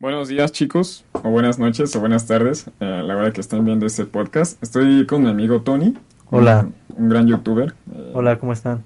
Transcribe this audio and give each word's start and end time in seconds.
Buenos 0.00 0.28
días 0.28 0.52
chicos, 0.52 1.04
o 1.12 1.30
buenas 1.30 1.58
noches, 1.58 1.94
o 1.96 2.00
buenas 2.00 2.26
tardes, 2.26 2.66
eh, 2.80 3.02
la 3.04 3.16
hora 3.16 3.32
que 3.32 3.40
estén 3.40 3.64
viendo 3.64 3.86
este 3.86 4.04
podcast. 4.04 4.60
Estoy 4.62 5.06
con 5.06 5.22
mi 5.22 5.30
amigo 5.30 5.62
Tony. 5.62 5.94
Hola. 6.30 6.66
Un, 6.96 7.04
un 7.04 7.08
gran 7.08 7.26
youtuber. 7.28 7.74
Eh, 7.94 8.10
Hola, 8.12 8.38
¿cómo 8.38 8.52
están? 8.52 8.82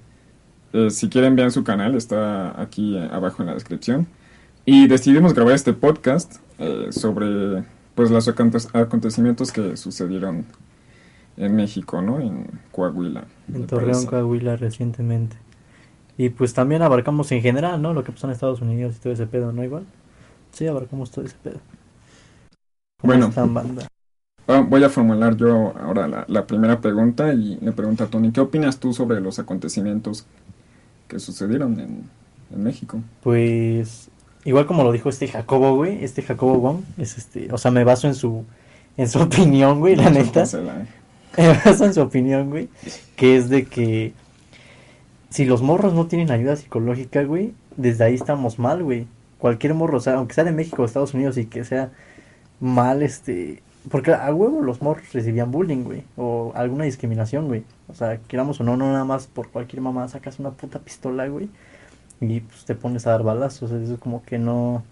eh, 0.74 0.90
si 0.90 1.08
quieren 1.08 1.34
vean 1.34 1.50
su 1.50 1.64
canal, 1.64 1.94
está 1.94 2.60
aquí 2.60 2.96
eh, 2.96 3.08
abajo 3.10 3.42
en 3.42 3.46
la 3.48 3.54
descripción. 3.54 4.06
Y 4.66 4.86
decidimos 4.86 5.32
grabar 5.32 5.54
este 5.54 5.72
podcast 5.72 6.36
eh, 6.58 6.88
sobre 6.90 7.64
pues 7.94 8.10
los 8.10 8.28
aconte- 8.28 8.68
acontecimientos 8.78 9.50
que 9.50 9.76
sucedieron 9.78 10.44
en 11.38 11.56
México, 11.56 12.02
¿no? 12.02 12.20
En 12.20 12.46
Coahuila. 12.70 13.24
En 13.52 13.66
Torreón, 13.66 13.92
parece. 13.92 14.06
Coahuila, 14.08 14.56
recientemente. 14.56 15.36
Y 16.18 16.28
pues 16.28 16.52
también 16.52 16.82
abarcamos 16.82 17.32
en 17.32 17.40
general, 17.40 17.80
¿no? 17.80 17.94
Lo 17.94 18.04
que 18.04 18.12
pasó 18.12 18.26
en 18.26 18.34
Estados 18.34 18.60
Unidos 18.60 18.96
y 18.96 19.00
todo 19.00 19.12
ese 19.14 19.26
pedo, 19.26 19.52
¿no? 19.52 19.64
Igual. 19.64 19.84
Sí, 20.52 20.66
abarcamos 20.66 21.10
todo 21.10 21.24
ese 21.24 21.36
pedo. 21.42 21.60
¿Cómo 23.00 23.12
Bueno. 23.14 23.30
banda? 23.54 23.86
Ah, 24.46 24.60
voy 24.66 24.82
a 24.82 24.88
formular 24.90 25.36
yo 25.36 25.76
ahora 25.78 26.08
la, 26.08 26.24
la 26.28 26.46
primera 26.46 26.80
pregunta 26.80 27.32
y 27.34 27.56
le 27.60 27.72
pregunto 27.72 28.04
a 28.04 28.08
Tony, 28.10 28.32
¿qué 28.32 28.40
opinas 28.40 28.78
tú 28.80 28.94
sobre 28.94 29.20
los 29.20 29.38
acontecimientos 29.38 30.26
que 31.08 31.18
sucedieron 31.20 31.80
en, 31.80 32.10
en 32.50 32.62
México? 32.62 33.02
Pues, 33.20 34.10
igual 34.44 34.66
como 34.66 34.84
lo 34.84 34.92
dijo 34.92 35.08
este 35.08 35.28
Jacobo, 35.28 35.74
güey, 35.76 36.04
este 36.04 36.22
Jacobo 36.22 36.58
Wong, 36.60 36.82
es 36.96 37.18
este, 37.18 37.52
o 37.52 37.58
sea, 37.58 37.70
me 37.70 37.84
baso 37.84 38.06
en 38.06 38.14
su, 38.14 38.44
en 38.96 39.08
su 39.08 39.20
opinión, 39.22 39.80
güey, 39.80 39.96
la 39.96 40.10
neta. 40.10 40.44
Eh. 40.52 40.86
Me 41.38 41.48
baso 41.64 41.84
en 41.84 41.94
su 41.94 42.00
opinión, 42.02 42.50
güey, 42.50 42.68
que 43.16 43.36
es 43.36 43.48
de 43.48 43.66
que 43.66 44.14
si 45.30 45.44
los 45.44 45.62
morros 45.62 45.94
no 45.94 46.06
tienen 46.06 46.30
ayuda 46.30 46.56
psicológica, 46.56 47.22
güey, 47.24 47.54
desde 47.76 48.04
ahí 48.04 48.14
estamos 48.14 48.58
mal, 48.58 48.82
güey. 48.82 49.06
Cualquier 49.38 49.74
morro, 49.74 49.98
o 49.98 50.00
sea, 50.00 50.14
aunque 50.14 50.34
sea 50.34 50.44
de 50.44 50.52
México 50.52 50.82
o 50.82 50.84
Estados 50.84 51.14
Unidos 51.14 51.38
y 51.38 51.46
que 51.46 51.64
sea 51.64 51.90
mal, 52.60 53.02
este... 53.02 53.62
Porque 53.90 54.12
a 54.12 54.34
huevo 54.34 54.60
los 54.60 54.82
morros 54.82 55.12
recibían 55.12 55.50
bullying, 55.50 55.84
güey, 55.84 56.02
o 56.16 56.52
alguna 56.54 56.84
discriminación, 56.84 57.46
güey. 57.46 57.62
O 57.88 57.94
sea, 57.94 58.18
queramos 58.28 58.60
o 58.60 58.64
no, 58.64 58.76
no 58.76 58.92
nada 58.92 59.04
más 59.04 59.26
por 59.26 59.48
cualquier 59.48 59.80
mamá 59.80 60.08
sacas 60.08 60.38
una 60.38 60.50
puta 60.50 60.80
pistola, 60.80 61.26
güey, 61.28 61.48
y 62.20 62.40
pues 62.40 62.64
te 62.64 62.74
pones 62.74 63.06
a 63.06 63.12
dar 63.12 63.22
balazos. 63.22 63.70
Eso 63.70 63.94
es 63.94 64.00
como 64.00 64.22
que 64.22 64.38
no... 64.38 64.82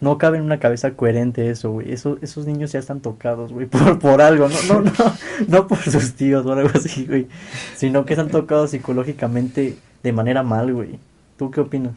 No 0.00 0.18
cabe 0.18 0.36
en 0.36 0.44
una 0.44 0.58
cabeza 0.58 0.90
coherente 0.90 1.48
eso, 1.48 1.70
güey. 1.70 1.92
Eso, 1.92 2.18
esos 2.20 2.44
niños 2.44 2.72
ya 2.72 2.78
están 2.78 3.00
tocados, 3.00 3.52
güey, 3.52 3.66
por, 3.68 3.98
por 3.98 4.20
algo. 4.20 4.48
No, 4.48 4.80
no, 4.80 4.90
no, 4.90 5.14
no 5.48 5.66
por 5.66 5.78
sus 5.78 6.14
tíos 6.14 6.44
o 6.44 6.52
algo 6.52 6.68
así, 6.74 7.06
güey. 7.06 7.28
Sino 7.76 8.04
que 8.04 8.12
están 8.14 8.28
tocados 8.28 8.72
psicológicamente 8.72 9.76
de 10.02 10.12
manera 10.12 10.42
mal, 10.42 10.74
güey. 10.74 10.98
¿Tú 11.38 11.50
qué 11.50 11.60
opinas? 11.60 11.94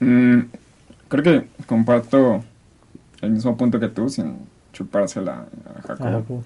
Mm, 0.00 0.40
creo 1.22 1.40
que 1.42 1.48
comparto 1.66 2.42
el 3.20 3.30
mismo 3.30 3.56
punto 3.56 3.78
que 3.80 3.88
tú, 3.88 4.08
sin 4.08 4.36
chupársela 4.72 5.46
a 5.78 5.82
Jacobo. 5.82 6.44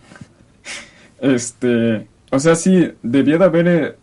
Este, 1.21 2.07
o 2.31 2.39
sea, 2.39 2.55
sí, 2.55 2.93
debió 3.03 3.39
de 3.39 3.45
haber 3.45 3.69
eh, 3.69 3.97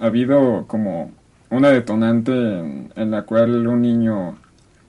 habido 0.00 0.66
como 0.66 1.10
una 1.50 1.68
detonante 1.68 2.32
en, 2.32 2.92
en 2.96 3.10
la 3.10 3.22
cual 3.22 3.66
un 3.66 3.82
niño 3.82 4.36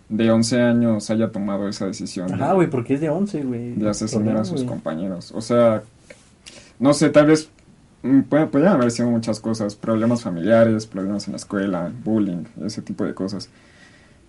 de 0.09 0.31
11 0.31 0.61
años 0.61 1.09
haya 1.09 1.31
tomado 1.31 1.67
esa 1.67 1.87
decisión 1.87 2.27
de- 2.27 2.35
Ajá, 2.35 2.53
güey, 2.53 2.69
porque 2.69 2.93
es 2.93 3.01
de 3.01 3.09
11, 3.09 3.43
güey. 3.43 3.73
de 3.73 3.89
asesinar 3.89 4.37
a 4.37 4.45
sus 4.45 4.63
compañeros. 4.63 5.31
O 5.33 5.41
sea, 5.41 5.83
no 6.79 6.93
sé, 6.93 7.09
tal 7.09 7.25
vez 7.27 7.49
mm, 8.03 8.21
puede- 8.21 8.47
podrían 8.47 8.73
haber 8.73 8.91
sido 8.91 9.09
muchas 9.09 9.39
cosas, 9.39 9.75
problemas 9.75 10.21
familiares, 10.21 10.85
problemas 10.85 11.27
en 11.27 11.33
la 11.33 11.37
escuela, 11.37 11.91
bullying, 12.03 12.43
ese 12.63 12.81
tipo 12.81 13.03
de 13.03 13.13
cosas. 13.13 13.49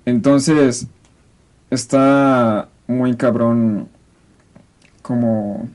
Entonces, 0.07 0.87
está 1.71 2.69
muy 2.87 3.17
cabrón 3.17 3.89
como, 5.03 5.69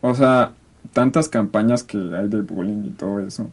o 0.00 0.14
sea, 0.14 0.52
tantas 0.92 1.28
campañas 1.28 1.82
que 1.82 1.98
hay 1.98 2.28
de 2.28 2.42
bullying 2.42 2.84
y 2.86 2.90
todo 2.90 3.20
eso. 3.20 3.48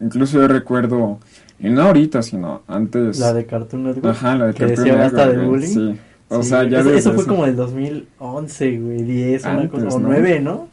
Incluso 0.00 0.40
yo 0.40 0.48
recuerdo, 0.48 1.18
y 1.58 1.70
no 1.70 1.82
ahorita, 1.82 2.22
sino 2.22 2.62
antes. 2.66 3.18
La 3.18 3.32
de 3.32 3.46
Cartoon 3.46 3.84
Network. 3.84 4.06
Ajá, 4.16 4.34
la 4.36 4.46
de 4.48 4.54
que 4.54 4.66
Cartoon 4.66 4.84
decía 4.84 4.96
basta 5.00 5.26
de 5.28 5.36
Network, 5.36 5.48
bullying. 5.50 5.68
Sí. 5.94 6.00
O 6.28 6.42
Sí, 6.42 6.48
sea, 6.48 6.64
ya 6.64 6.80
eso, 6.80 6.88
desde 6.88 6.98
eso 7.00 7.12
fue 7.12 7.22
ese- 7.22 7.28
como 7.30 7.44
el 7.44 7.56
2011, 7.56 8.78
güey, 8.78 9.02
10, 9.02 9.44
una 9.44 9.68
cosa, 9.68 9.86
o 9.88 10.00
¿no? 10.00 10.08
9, 10.08 10.40
¿no? 10.40 10.68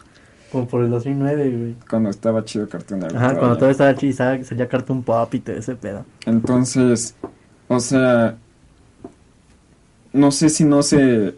Como 0.51 0.67
por 0.67 0.83
el 0.83 0.89
2009, 0.89 1.51
güey. 1.51 1.75
cuando 1.89 2.09
estaba 2.09 2.43
chido 2.45 2.67
Cartoon 2.67 3.01
Network. 3.01 3.17
Ajá, 3.23 3.27
cuando 3.37 3.57
todavía. 3.57 3.59
todo 3.59 3.69
estaba 3.69 3.95
chido, 3.95 4.43
salía 4.45 4.67
Cartoon 4.67 5.03
Pop 5.03 5.33
y 5.35 5.39
todo 5.41 5.55
ese 5.57 5.75
pedo. 5.75 6.05
Entonces, 6.25 7.13
o 7.67 7.79
sea, 7.79 8.35
no 10.13 10.31
sé 10.31 10.49
si 10.49 10.65
no 10.65 10.83
se... 10.83 11.35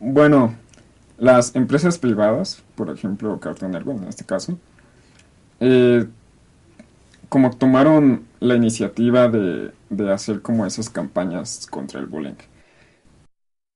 Bueno, 0.00 0.54
las 1.18 1.54
empresas 1.54 1.98
privadas, 1.98 2.62
por 2.74 2.90
ejemplo 2.90 3.38
Cartoon 3.40 3.72
Network 3.72 4.02
en 4.02 4.08
este 4.08 4.24
caso, 4.24 4.58
eh, 5.60 6.06
como 7.28 7.50
tomaron 7.56 8.24
la 8.40 8.56
iniciativa 8.56 9.28
de, 9.28 9.70
de 9.90 10.12
hacer 10.12 10.42
como 10.42 10.66
esas 10.66 10.90
campañas 10.90 11.66
contra 11.70 12.00
el 12.00 12.06
bullying. 12.06 12.34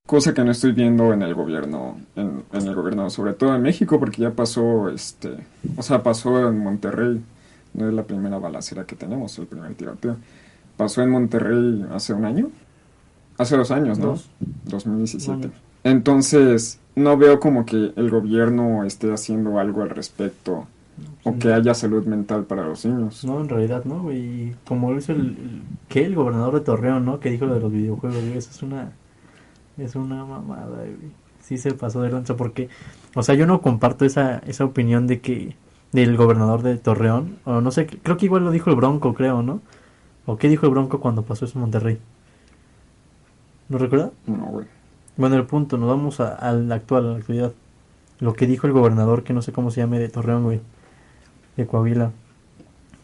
Cosa 0.06 0.34
que 0.34 0.44
no 0.44 0.50
estoy 0.50 0.72
viendo 0.72 1.12
en 1.14 1.22
el 1.22 1.34
gobierno, 1.34 1.98
en, 2.14 2.44
en 2.52 2.66
el 2.66 2.74
gobierno, 2.74 3.08
sobre 3.08 3.32
todo 3.32 3.54
en 3.54 3.62
México, 3.62 3.98
porque 3.98 4.20
ya 4.22 4.32
pasó, 4.32 4.90
este, 4.90 5.46
o 5.76 5.82
sea, 5.82 6.02
pasó 6.02 6.46
en 6.48 6.58
Monterrey, 6.58 7.22
no 7.72 7.88
es 7.88 7.94
la 7.94 8.02
primera 8.04 8.38
balacera 8.38 8.84
que 8.84 8.96
tenemos, 8.96 9.38
el 9.38 9.46
primer 9.46 9.74
tiroteo. 9.74 10.16
Pasó 10.76 11.02
en 11.02 11.10
Monterrey 11.10 11.86
hace 11.92 12.12
un 12.12 12.24
año, 12.26 12.50
hace 13.38 13.56
dos 13.56 13.70
años, 13.70 13.98
¿no? 13.98 14.06
Dos. 14.08 14.30
2017. 14.64 15.36
Bueno. 15.38 15.52
Entonces, 15.84 16.80
no 16.96 17.16
veo 17.16 17.40
como 17.40 17.64
que 17.66 17.92
el 17.96 18.10
gobierno 18.10 18.84
esté 18.84 19.12
haciendo 19.12 19.58
algo 19.58 19.82
al 19.82 19.90
respecto 19.90 20.66
o 21.24 21.36
que 21.38 21.52
haya 21.52 21.74
salud 21.74 22.04
mental 22.06 22.44
para 22.44 22.64
los 22.66 22.84
niños. 22.86 23.24
No, 23.24 23.40
en 23.40 23.48
realidad 23.48 23.84
no, 23.84 24.02
güey. 24.02 24.18
Y 24.18 24.56
Como 24.66 24.92
lo 24.92 24.98
hizo 24.98 25.12
el, 25.12 25.20
el- 25.20 25.62
¿qué? 25.88 26.04
El 26.04 26.14
gobernador 26.14 26.54
de 26.54 26.60
Torreón, 26.60 27.04
¿no? 27.04 27.20
Que 27.20 27.30
dijo 27.30 27.46
lo 27.46 27.54
de 27.54 27.60
los 27.60 27.72
videojuegos, 27.72 28.18
güey. 28.22 28.38
Eso 28.38 28.50
es 28.50 28.62
una, 28.62 28.92
es 29.76 29.94
una 29.96 30.24
mamada, 30.24 30.76
güey. 30.76 31.12
Sí 31.40 31.58
se 31.58 31.74
pasó 31.74 32.00
de 32.00 32.10
lanza 32.10 32.36
porque, 32.36 32.68
o 33.14 33.22
sea, 33.22 33.34
yo 33.34 33.46
no 33.46 33.60
comparto 33.60 34.04
esa, 34.06 34.38
esa 34.46 34.64
opinión 34.64 35.06
de 35.06 35.20
que, 35.20 35.56
del 35.92 36.16
gobernador 36.16 36.62
de 36.62 36.76
Torreón, 36.78 37.36
o 37.44 37.60
no 37.60 37.70
sé, 37.70 37.86
creo 37.86 38.16
que 38.16 38.24
igual 38.26 38.44
lo 38.44 38.50
dijo 38.50 38.70
el 38.70 38.76
Bronco, 38.76 39.12
creo, 39.14 39.42
¿no? 39.42 39.60
¿O 40.26 40.38
qué 40.38 40.48
dijo 40.48 40.64
el 40.66 40.72
Bronco 40.72 41.00
cuando 41.00 41.22
pasó 41.22 41.44
eso 41.44 41.58
en 41.58 41.60
Monterrey? 41.60 41.98
¿No 43.68 43.78
recuerda? 43.78 44.10
No, 44.26 44.46
güey. 44.46 44.66
Bueno, 45.16 45.36
el 45.36 45.44
punto, 45.46 45.78
nos 45.78 45.88
vamos 45.88 46.20
a- 46.20 46.34
al 46.34 46.70
actual, 46.72 47.06
a 47.06 47.10
la 47.12 47.16
actualidad. 47.18 47.52
Lo 48.20 48.34
que 48.34 48.46
dijo 48.46 48.66
el 48.66 48.72
gobernador, 48.72 49.22
que 49.24 49.32
no 49.32 49.42
sé 49.42 49.52
cómo 49.52 49.70
se 49.70 49.80
llame, 49.80 49.98
de 49.98 50.08
Torreón, 50.08 50.44
güey. 50.44 50.60
De 51.56 51.66
Coahuila. 51.66 52.10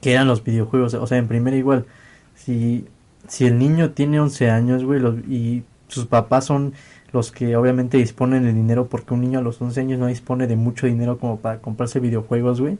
Que 0.00 0.12
eran 0.12 0.26
los 0.28 0.42
videojuegos. 0.44 0.94
O 0.94 1.06
sea, 1.06 1.18
en 1.18 1.28
primera 1.28 1.56
igual. 1.56 1.86
Si, 2.34 2.86
si 3.28 3.46
el 3.46 3.58
niño 3.58 3.90
tiene 3.90 4.20
11 4.20 4.50
años, 4.50 4.84
güey, 4.84 5.00
los- 5.00 5.18
y 5.28 5.62
sus 5.88 6.06
papás 6.06 6.44
son 6.46 6.72
los 7.12 7.32
que 7.32 7.56
obviamente 7.56 7.96
disponen 7.98 8.44
de 8.44 8.52
dinero, 8.52 8.86
porque 8.86 9.14
un 9.14 9.20
niño 9.20 9.40
a 9.40 9.42
los 9.42 9.60
11 9.60 9.80
años 9.80 9.98
no 9.98 10.06
dispone 10.06 10.46
de 10.46 10.56
mucho 10.56 10.86
dinero 10.86 11.18
como 11.18 11.38
para 11.38 11.58
comprarse 11.58 12.00
videojuegos, 12.00 12.60
güey. 12.60 12.78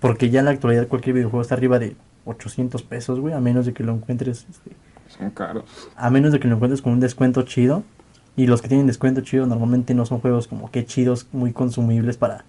Porque 0.00 0.30
ya 0.30 0.40
en 0.40 0.46
la 0.46 0.52
actualidad 0.52 0.88
cualquier 0.88 1.14
videojuego 1.14 1.42
está 1.42 1.54
arriba 1.54 1.78
de 1.78 1.94
800 2.24 2.82
pesos, 2.82 3.20
güey, 3.20 3.34
a 3.34 3.40
menos 3.40 3.66
de 3.66 3.72
que 3.74 3.84
lo 3.84 3.92
encuentres 3.94 4.46
este, 4.50 4.70
Son 5.18 5.30
caros. 5.30 5.64
a 5.96 6.10
menos 6.10 6.32
de 6.32 6.40
que 6.40 6.48
lo 6.48 6.54
encuentres 6.56 6.82
con 6.82 6.92
un 6.92 7.00
descuento 7.00 7.42
chido. 7.42 7.82
Y 8.36 8.46
los 8.48 8.60
que 8.62 8.68
tienen 8.68 8.86
descuento 8.88 9.20
chido 9.20 9.46
normalmente 9.46 9.94
no 9.94 10.06
son 10.06 10.20
juegos 10.20 10.48
como 10.48 10.70
que 10.70 10.84
chidos, 10.84 11.28
muy 11.32 11.52
consumibles 11.52 12.16
para, 12.16 12.44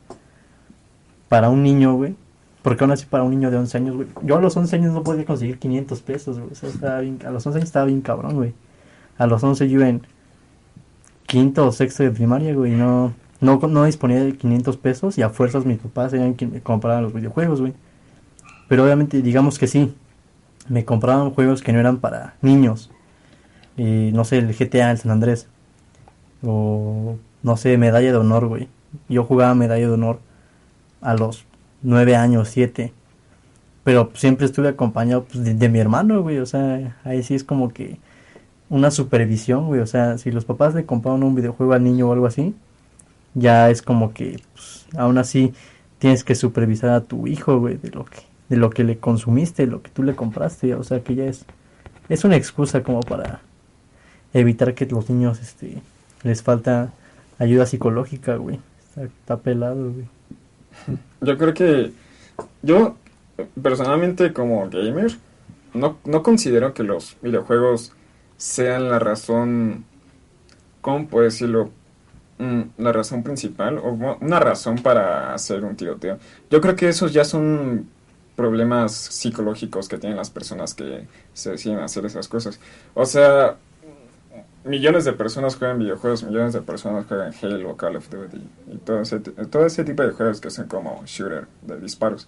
para 1.29 1.49
un 1.49 1.61
niño, 1.63 1.93
güey. 1.95 2.15
Porque 2.63 2.83
aún 2.83 2.91
así 2.91 3.05
para 3.05 3.23
un 3.23 3.29
niño 3.29 3.51
de 3.51 3.57
11 3.57 3.77
años, 3.77 3.95
güey. 3.95 4.07
Yo 4.23 4.37
a 4.37 4.41
los 4.41 4.57
11 4.57 4.75
años 4.77 4.93
no 4.93 5.03
podía 5.03 5.25
conseguir 5.25 5.59
500 5.59 6.01
pesos, 6.01 6.39
güey. 6.39 6.51
Estaba 6.53 6.99
bien- 7.01 7.19
a 7.25 7.29
los 7.29 7.45
11 7.45 7.57
años 7.59 7.67
estaba 7.69 7.85
bien 7.85 8.01
cabrón, 8.01 8.33
güey. 8.35 8.53
A 9.19 9.27
los 9.27 9.43
11 9.43 9.69
yo 9.69 9.81
en 9.81 10.01
quinto 11.27 11.67
o 11.67 11.71
sexto 11.71 12.01
de 12.01 12.09
primaria, 12.11 12.55
güey. 12.55 12.71
No, 12.71 13.13
no, 13.41 13.59
no 13.59 13.83
disponía 13.85 14.23
de 14.23 14.35
500 14.35 14.77
pesos 14.77 15.17
y 15.19 15.21
a 15.21 15.29
fuerzas 15.29 15.65
mis 15.65 15.77
papás 15.77 16.13
eran 16.13 16.33
quienes 16.33 16.55
me 16.55 16.61
compraban 16.61 17.03
los 17.03 17.13
videojuegos, 17.13 17.61
güey. 17.61 17.73
Pero 18.67 18.83
obviamente 18.83 19.21
digamos 19.21 19.59
que 19.59 19.67
sí. 19.67 19.93
Me 20.67 20.85
compraban 20.85 21.31
juegos 21.31 21.61
que 21.61 21.73
no 21.73 21.79
eran 21.79 21.97
para 21.97 22.35
niños. 22.41 22.91
Y 23.77 24.11
no 24.13 24.23
sé, 24.23 24.37
el 24.37 24.55
GTA, 24.55 24.91
el 24.91 24.97
San 24.97 25.11
Andrés. 25.11 25.47
O, 26.43 27.17
no 27.43 27.57
sé, 27.57 27.77
medalla 27.77 28.11
de 28.11 28.17
honor, 28.17 28.47
güey. 28.47 28.69
Yo 29.09 29.23
jugaba 29.23 29.53
medalla 29.55 29.87
de 29.87 29.93
honor 29.93 30.19
a 31.01 31.13
los 31.15 31.45
nueve 31.81 32.15
años, 32.15 32.49
siete. 32.49 32.93
Pero 33.83 34.11
siempre 34.15 34.45
estuve 34.45 34.69
acompañado 34.69 35.25
pues, 35.25 35.59
de, 35.59 35.69
mi 35.69 35.79
hermano, 35.79 36.21
güey. 36.21 36.39
O 36.39 36.45
sea, 36.45 36.97
ahí 37.03 37.21
sí 37.23 37.35
es 37.35 37.43
como 37.43 37.71
que 37.73 37.99
una 38.69 38.91
supervisión, 38.91 39.67
güey. 39.67 39.81
O 39.81 39.87
sea, 39.87 40.17
si 40.17 40.31
los 40.31 40.45
papás 40.45 40.73
le 40.73 40.85
compraron 40.85 41.23
un 41.23 41.35
videojuego 41.35 41.73
al 41.73 41.83
niño 41.83 42.09
o 42.09 42.13
algo 42.13 42.25
así, 42.25 42.55
ya 43.35 43.69
es 43.69 43.81
como 43.81 44.13
que, 44.13 44.39
pues, 44.53 44.87
aún 44.97 45.17
así, 45.17 45.53
tienes 45.99 46.23
que 46.23 46.35
supervisar 46.35 46.89
a 46.91 47.01
tu 47.01 47.27
hijo, 47.27 47.59
güey, 47.59 47.77
de 47.77 47.91
lo 47.91 48.05
que, 48.05 48.21
de 48.49 48.57
lo 48.57 48.69
que 48.69 48.83
le 48.83 48.97
consumiste, 48.97 49.67
lo 49.67 49.81
que 49.81 49.89
tú 49.89 50.03
le 50.03 50.15
compraste. 50.15 50.75
O 50.75 50.83
sea, 50.83 51.01
que 51.01 51.15
ya 51.15 51.25
es, 51.25 51.45
es 52.09 52.23
una 52.23 52.35
excusa 52.35 52.83
como 52.83 53.01
para 53.01 53.41
evitar 54.33 54.73
que 54.73 54.85
los 54.85 55.09
niños, 55.09 55.39
este, 55.41 55.81
les 56.23 56.43
falta 56.43 56.91
ayuda 57.39 57.65
psicológica, 57.65 58.35
güey. 58.35 58.59
Está, 58.97 59.37
pelado, 59.37 59.91
güey. 59.91 60.05
Yo 61.21 61.37
creo 61.37 61.53
que 61.53 61.91
yo 62.61 62.95
personalmente 63.61 64.33
como 64.33 64.69
gamer 64.69 65.11
no, 65.73 65.97
no 66.05 66.23
considero 66.23 66.73
que 66.73 66.83
los 66.83 67.17
videojuegos 67.21 67.93
sean 68.37 68.89
la 68.89 68.99
razón, 68.99 69.85
¿cómo 70.81 71.07
puedo 71.07 71.25
decirlo? 71.25 71.71
Mm, 72.37 72.61
La 72.77 72.91
razón 72.91 73.23
principal 73.23 73.77
o 73.77 73.91
una 74.19 74.39
razón 74.39 74.77
para 74.79 75.33
hacer 75.33 75.63
un 75.63 75.75
tiroteo. 75.75 76.19
Yo 76.49 76.59
creo 76.61 76.75
que 76.75 76.89
esos 76.89 77.13
ya 77.13 77.23
son 77.23 77.87
problemas 78.35 78.93
psicológicos 78.93 79.87
que 79.87 79.97
tienen 79.97 80.17
las 80.17 80.29
personas 80.29 80.73
que 80.73 81.07
se 81.33 81.51
deciden 81.51 81.79
hacer 81.79 82.05
esas 82.05 82.27
cosas. 82.27 82.59
O 82.93 83.05
sea, 83.05 83.57
millones 84.63 85.05
de 85.05 85.13
personas 85.13 85.55
juegan 85.55 85.79
videojuegos, 85.79 86.23
millones 86.23 86.53
de 86.53 86.61
personas 86.61 87.05
juegan 87.05 87.33
Halo, 87.41 87.77
Call 87.77 87.95
of 87.95 88.09
Duty 88.09 88.41
y 88.73 88.77
todo 88.77 89.01
ese, 89.01 89.19
todo 89.19 89.65
ese 89.65 89.83
tipo 89.83 90.03
de 90.03 90.11
juegos 90.11 90.41
que 90.41 90.49
son 90.49 90.67
como 90.67 91.03
shooter 91.05 91.47
de 91.61 91.79
disparos. 91.79 92.27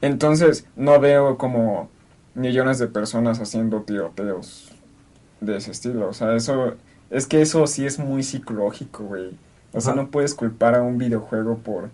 Entonces, 0.00 0.66
no 0.76 1.00
veo 1.00 1.38
como 1.38 1.88
millones 2.34 2.78
de 2.78 2.88
personas 2.88 3.40
haciendo 3.40 3.82
tiroteos 3.82 4.72
de 5.40 5.56
ese 5.56 5.70
estilo. 5.70 6.08
O 6.08 6.12
sea, 6.12 6.34
eso 6.34 6.74
es 7.10 7.26
que 7.26 7.40
eso 7.40 7.66
sí 7.66 7.86
es 7.86 7.98
muy 7.98 8.22
psicológico, 8.22 9.04
güey. 9.04 9.36
O 9.72 9.80
sea, 9.80 9.94
no 9.94 10.10
puedes 10.10 10.34
culpar 10.34 10.74
a 10.74 10.82
un 10.82 10.98
videojuego 10.98 11.58
por 11.58 11.90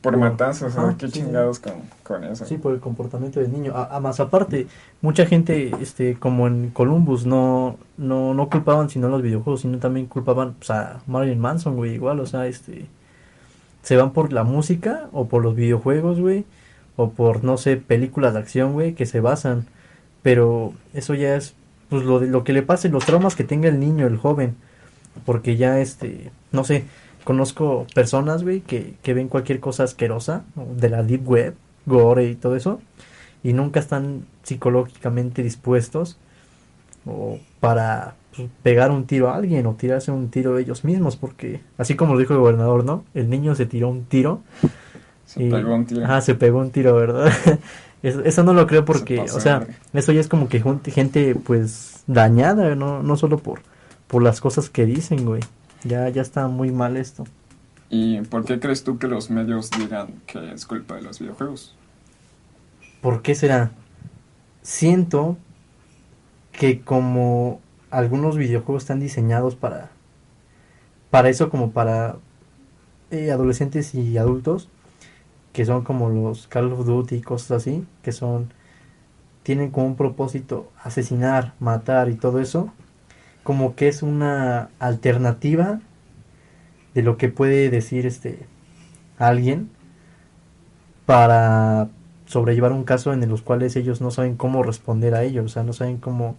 por 0.00 0.16
matanzas, 0.16 0.70
o 0.70 0.74
sea, 0.74 0.82
ajá, 0.82 0.96
qué 0.98 1.06
sí, 1.06 1.12
sí. 1.12 1.20
chingados 1.20 1.58
con, 1.58 1.74
con 2.02 2.24
eso. 2.24 2.44
Sí, 2.44 2.58
por 2.58 2.74
el 2.74 2.80
comportamiento 2.80 3.40
del 3.40 3.52
niño. 3.52 3.72
A, 3.74 3.96
a 3.96 4.00
más 4.00 4.20
aparte, 4.20 4.66
mucha 5.00 5.26
gente, 5.26 5.72
este, 5.80 6.14
como 6.14 6.46
en 6.46 6.70
Columbus, 6.70 7.26
no, 7.26 7.76
no, 7.96 8.34
no 8.34 8.48
culpaban 8.48 8.88
sino 8.88 9.06
a 9.08 9.10
los 9.10 9.22
videojuegos, 9.22 9.62
sino 9.62 9.78
también 9.78 10.06
culpaban 10.06 10.54
pues, 10.54 10.70
a 10.70 11.00
Marilyn 11.06 11.40
Manson, 11.40 11.76
güey, 11.76 11.94
igual, 11.94 12.20
o 12.20 12.26
sea, 12.26 12.46
este, 12.46 12.86
se 13.82 13.96
van 13.96 14.12
por 14.12 14.32
la 14.32 14.44
música 14.44 15.08
o 15.12 15.26
por 15.26 15.42
los 15.42 15.54
videojuegos, 15.54 16.20
güey, 16.20 16.44
o 16.96 17.10
por, 17.10 17.44
no 17.44 17.56
sé, 17.56 17.76
películas 17.76 18.34
de 18.34 18.40
acción, 18.40 18.72
güey, 18.72 18.94
que 18.94 19.06
se 19.06 19.20
basan, 19.20 19.66
pero 20.22 20.72
eso 20.94 21.14
ya 21.14 21.36
es, 21.36 21.54
pues, 21.88 22.04
lo, 22.04 22.20
de, 22.20 22.26
lo 22.26 22.44
que 22.44 22.52
le 22.52 22.62
pase, 22.62 22.88
los 22.88 23.04
traumas 23.04 23.36
que 23.36 23.44
tenga 23.44 23.68
el 23.68 23.80
niño, 23.80 24.06
el 24.06 24.16
joven, 24.16 24.56
porque 25.24 25.56
ya, 25.56 25.80
este, 25.80 26.30
no 26.52 26.64
sé, 26.64 26.84
conozco 27.26 27.88
personas, 27.92 28.44
güey, 28.44 28.60
que, 28.60 28.94
que 29.02 29.12
ven 29.12 29.26
cualquier 29.26 29.58
cosa 29.58 29.82
asquerosa 29.82 30.44
de 30.54 30.88
la 30.88 31.02
deep 31.02 31.28
web, 31.28 31.56
gore 31.84 32.30
y 32.30 32.36
todo 32.36 32.54
eso, 32.54 32.80
y 33.42 33.52
nunca 33.52 33.80
están 33.80 34.26
psicológicamente 34.44 35.42
dispuestos 35.42 36.18
o 37.04 37.40
para 37.58 38.14
pues, 38.34 38.48
pegar 38.62 38.92
un 38.92 39.06
tiro 39.06 39.28
a 39.28 39.34
alguien 39.34 39.66
o 39.66 39.74
tirarse 39.74 40.12
un 40.12 40.30
tiro 40.30 40.56
ellos 40.56 40.84
mismos, 40.84 41.16
porque 41.16 41.60
así 41.78 41.96
como 41.96 42.14
lo 42.14 42.20
dijo 42.20 42.32
el 42.32 42.38
gobernador, 42.38 42.84
¿no? 42.84 43.04
El 43.12 43.28
niño 43.28 43.56
se 43.56 43.66
tiró 43.66 43.88
un 43.88 44.04
tiro. 44.04 44.42
Se 45.24 45.42
y- 45.42 45.50
pegó 45.50 45.74
un 45.74 45.84
tiro. 45.84 46.04
Ajá, 46.04 46.20
se 46.20 46.36
pegó 46.36 46.60
un 46.60 46.70
tiro, 46.70 46.94
¿verdad? 46.94 47.32
eso, 48.04 48.20
eso 48.22 48.44
no 48.44 48.52
lo 48.52 48.68
creo 48.68 48.84
porque, 48.84 49.16
pasó 49.16 49.38
o 49.38 49.40
sea, 49.40 49.66
eso 49.92 50.12
ya 50.12 50.20
es 50.20 50.28
como 50.28 50.48
que 50.48 50.62
gente 50.92 51.34
pues 51.34 52.04
dañada, 52.06 52.76
no, 52.76 53.02
no 53.02 53.16
solo 53.16 53.38
por, 53.38 53.62
por 54.06 54.22
las 54.22 54.40
cosas 54.40 54.70
que 54.70 54.86
dicen, 54.86 55.24
güey. 55.24 55.42
Ya, 55.86 56.08
ya 56.08 56.22
está 56.22 56.48
muy 56.48 56.70
mal 56.70 56.96
esto. 56.96 57.24
¿Y 57.88 58.20
por 58.22 58.44
qué 58.44 58.58
crees 58.58 58.82
tú 58.82 58.98
que 58.98 59.06
los 59.06 59.30
medios 59.30 59.70
digan 59.70 60.08
que 60.26 60.52
es 60.52 60.66
culpa 60.66 60.96
de 60.96 61.02
los 61.02 61.20
videojuegos? 61.20 61.74
¿Por 63.00 63.22
qué 63.22 63.34
será? 63.34 63.70
Siento 64.62 65.36
que 66.50 66.80
como 66.80 67.60
algunos 67.90 68.36
videojuegos 68.36 68.82
están 68.82 69.00
diseñados 69.00 69.54
para 69.54 69.90
para 71.10 71.28
eso 71.28 71.50
como 71.50 71.70
para 71.70 72.16
eh, 73.10 73.30
adolescentes 73.30 73.94
y 73.94 74.18
adultos 74.18 74.68
que 75.52 75.64
son 75.64 75.84
como 75.84 76.08
los 76.10 76.48
Call 76.48 76.72
of 76.72 76.84
Duty 76.84 77.16
y 77.16 77.20
cosas 77.20 77.52
así 77.52 77.86
que 78.02 78.10
son 78.12 78.52
tienen 79.44 79.70
como 79.70 79.86
un 79.86 79.96
propósito 79.96 80.72
asesinar, 80.82 81.54
matar 81.60 82.08
y 82.08 82.16
todo 82.16 82.40
eso 82.40 82.72
como 83.46 83.76
que 83.76 83.86
es 83.86 84.02
una 84.02 84.70
alternativa 84.80 85.78
de 86.94 87.02
lo 87.02 87.16
que 87.16 87.28
puede 87.28 87.70
decir 87.70 88.04
este 88.04 88.40
alguien 89.18 89.70
para 91.06 91.88
sobrellevar 92.26 92.72
un 92.72 92.82
caso 92.82 93.12
en 93.12 93.26
los 93.28 93.42
cuales 93.42 93.76
ellos 93.76 94.00
no 94.00 94.10
saben 94.10 94.34
cómo 94.34 94.64
responder 94.64 95.14
a 95.14 95.22
ello, 95.22 95.44
o 95.44 95.48
sea, 95.48 95.62
no 95.62 95.72
saben 95.72 95.98
cómo 95.98 96.34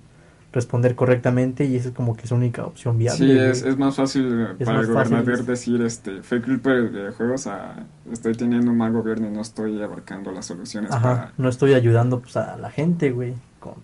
responder 0.52 0.96
correctamente 0.96 1.64
y 1.64 1.78
esa 1.78 1.90
es 1.90 1.96
como 1.96 2.18
que 2.18 2.28
su 2.28 2.36
única 2.36 2.66
opción 2.66 2.98
viable. 2.98 3.26
Sí, 3.26 3.40
es, 3.40 3.64
es 3.64 3.78
más 3.78 3.96
fácil 3.96 4.46
Es 4.60 4.66
para 4.66 4.80
más 4.80 4.88
el 4.90 4.94
gobernador 4.94 5.46
decir, 5.46 5.82
este, 5.84 6.22
fue 6.24 6.42
culpa 6.42 6.72
de 6.72 6.90
videojuegos 6.90 7.48
a, 7.48 7.86
estoy 8.12 8.36
teniendo 8.36 8.70
un 8.72 8.78
mal 8.78 8.92
gobierno 8.92 9.28
y 9.28 9.32
no 9.32 9.40
estoy 9.40 9.82
abarcando 9.82 10.34
las 10.34 10.46
soluciones 10.46 10.92
Ajá, 10.92 11.02
para... 11.02 11.34
no 11.38 11.48
estoy 11.48 11.74
ayudando 11.74 12.20
pues 12.20 12.36
a 12.36 12.58
la 12.58 12.70
gente, 12.70 13.12
güey, 13.12 13.34
con 13.62 13.76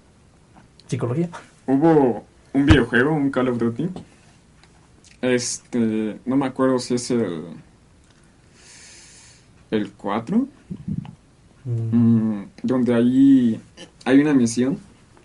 psicología. 0.88 1.30
Hubo 1.66 2.26
un 2.54 2.66
videojuego, 2.66 3.14
un 3.14 3.30
Call 3.32 3.50
of 3.50 3.58
Duty, 3.58 3.90
este, 5.22 6.20
no 6.26 6.36
me 6.38 6.46
acuerdo 6.46 6.80
si 6.80 6.96
es 6.96 7.12
el... 7.12 7.44
El 9.72 9.92
4, 9.94 10.48
Mm, 11.66 11.96
mm, 11.96 12.48
donde 12.62 12.94
ahí 12.94 13.62
hay 14.04 14.20
una 14.20 14.34
misión. 14.34 14.78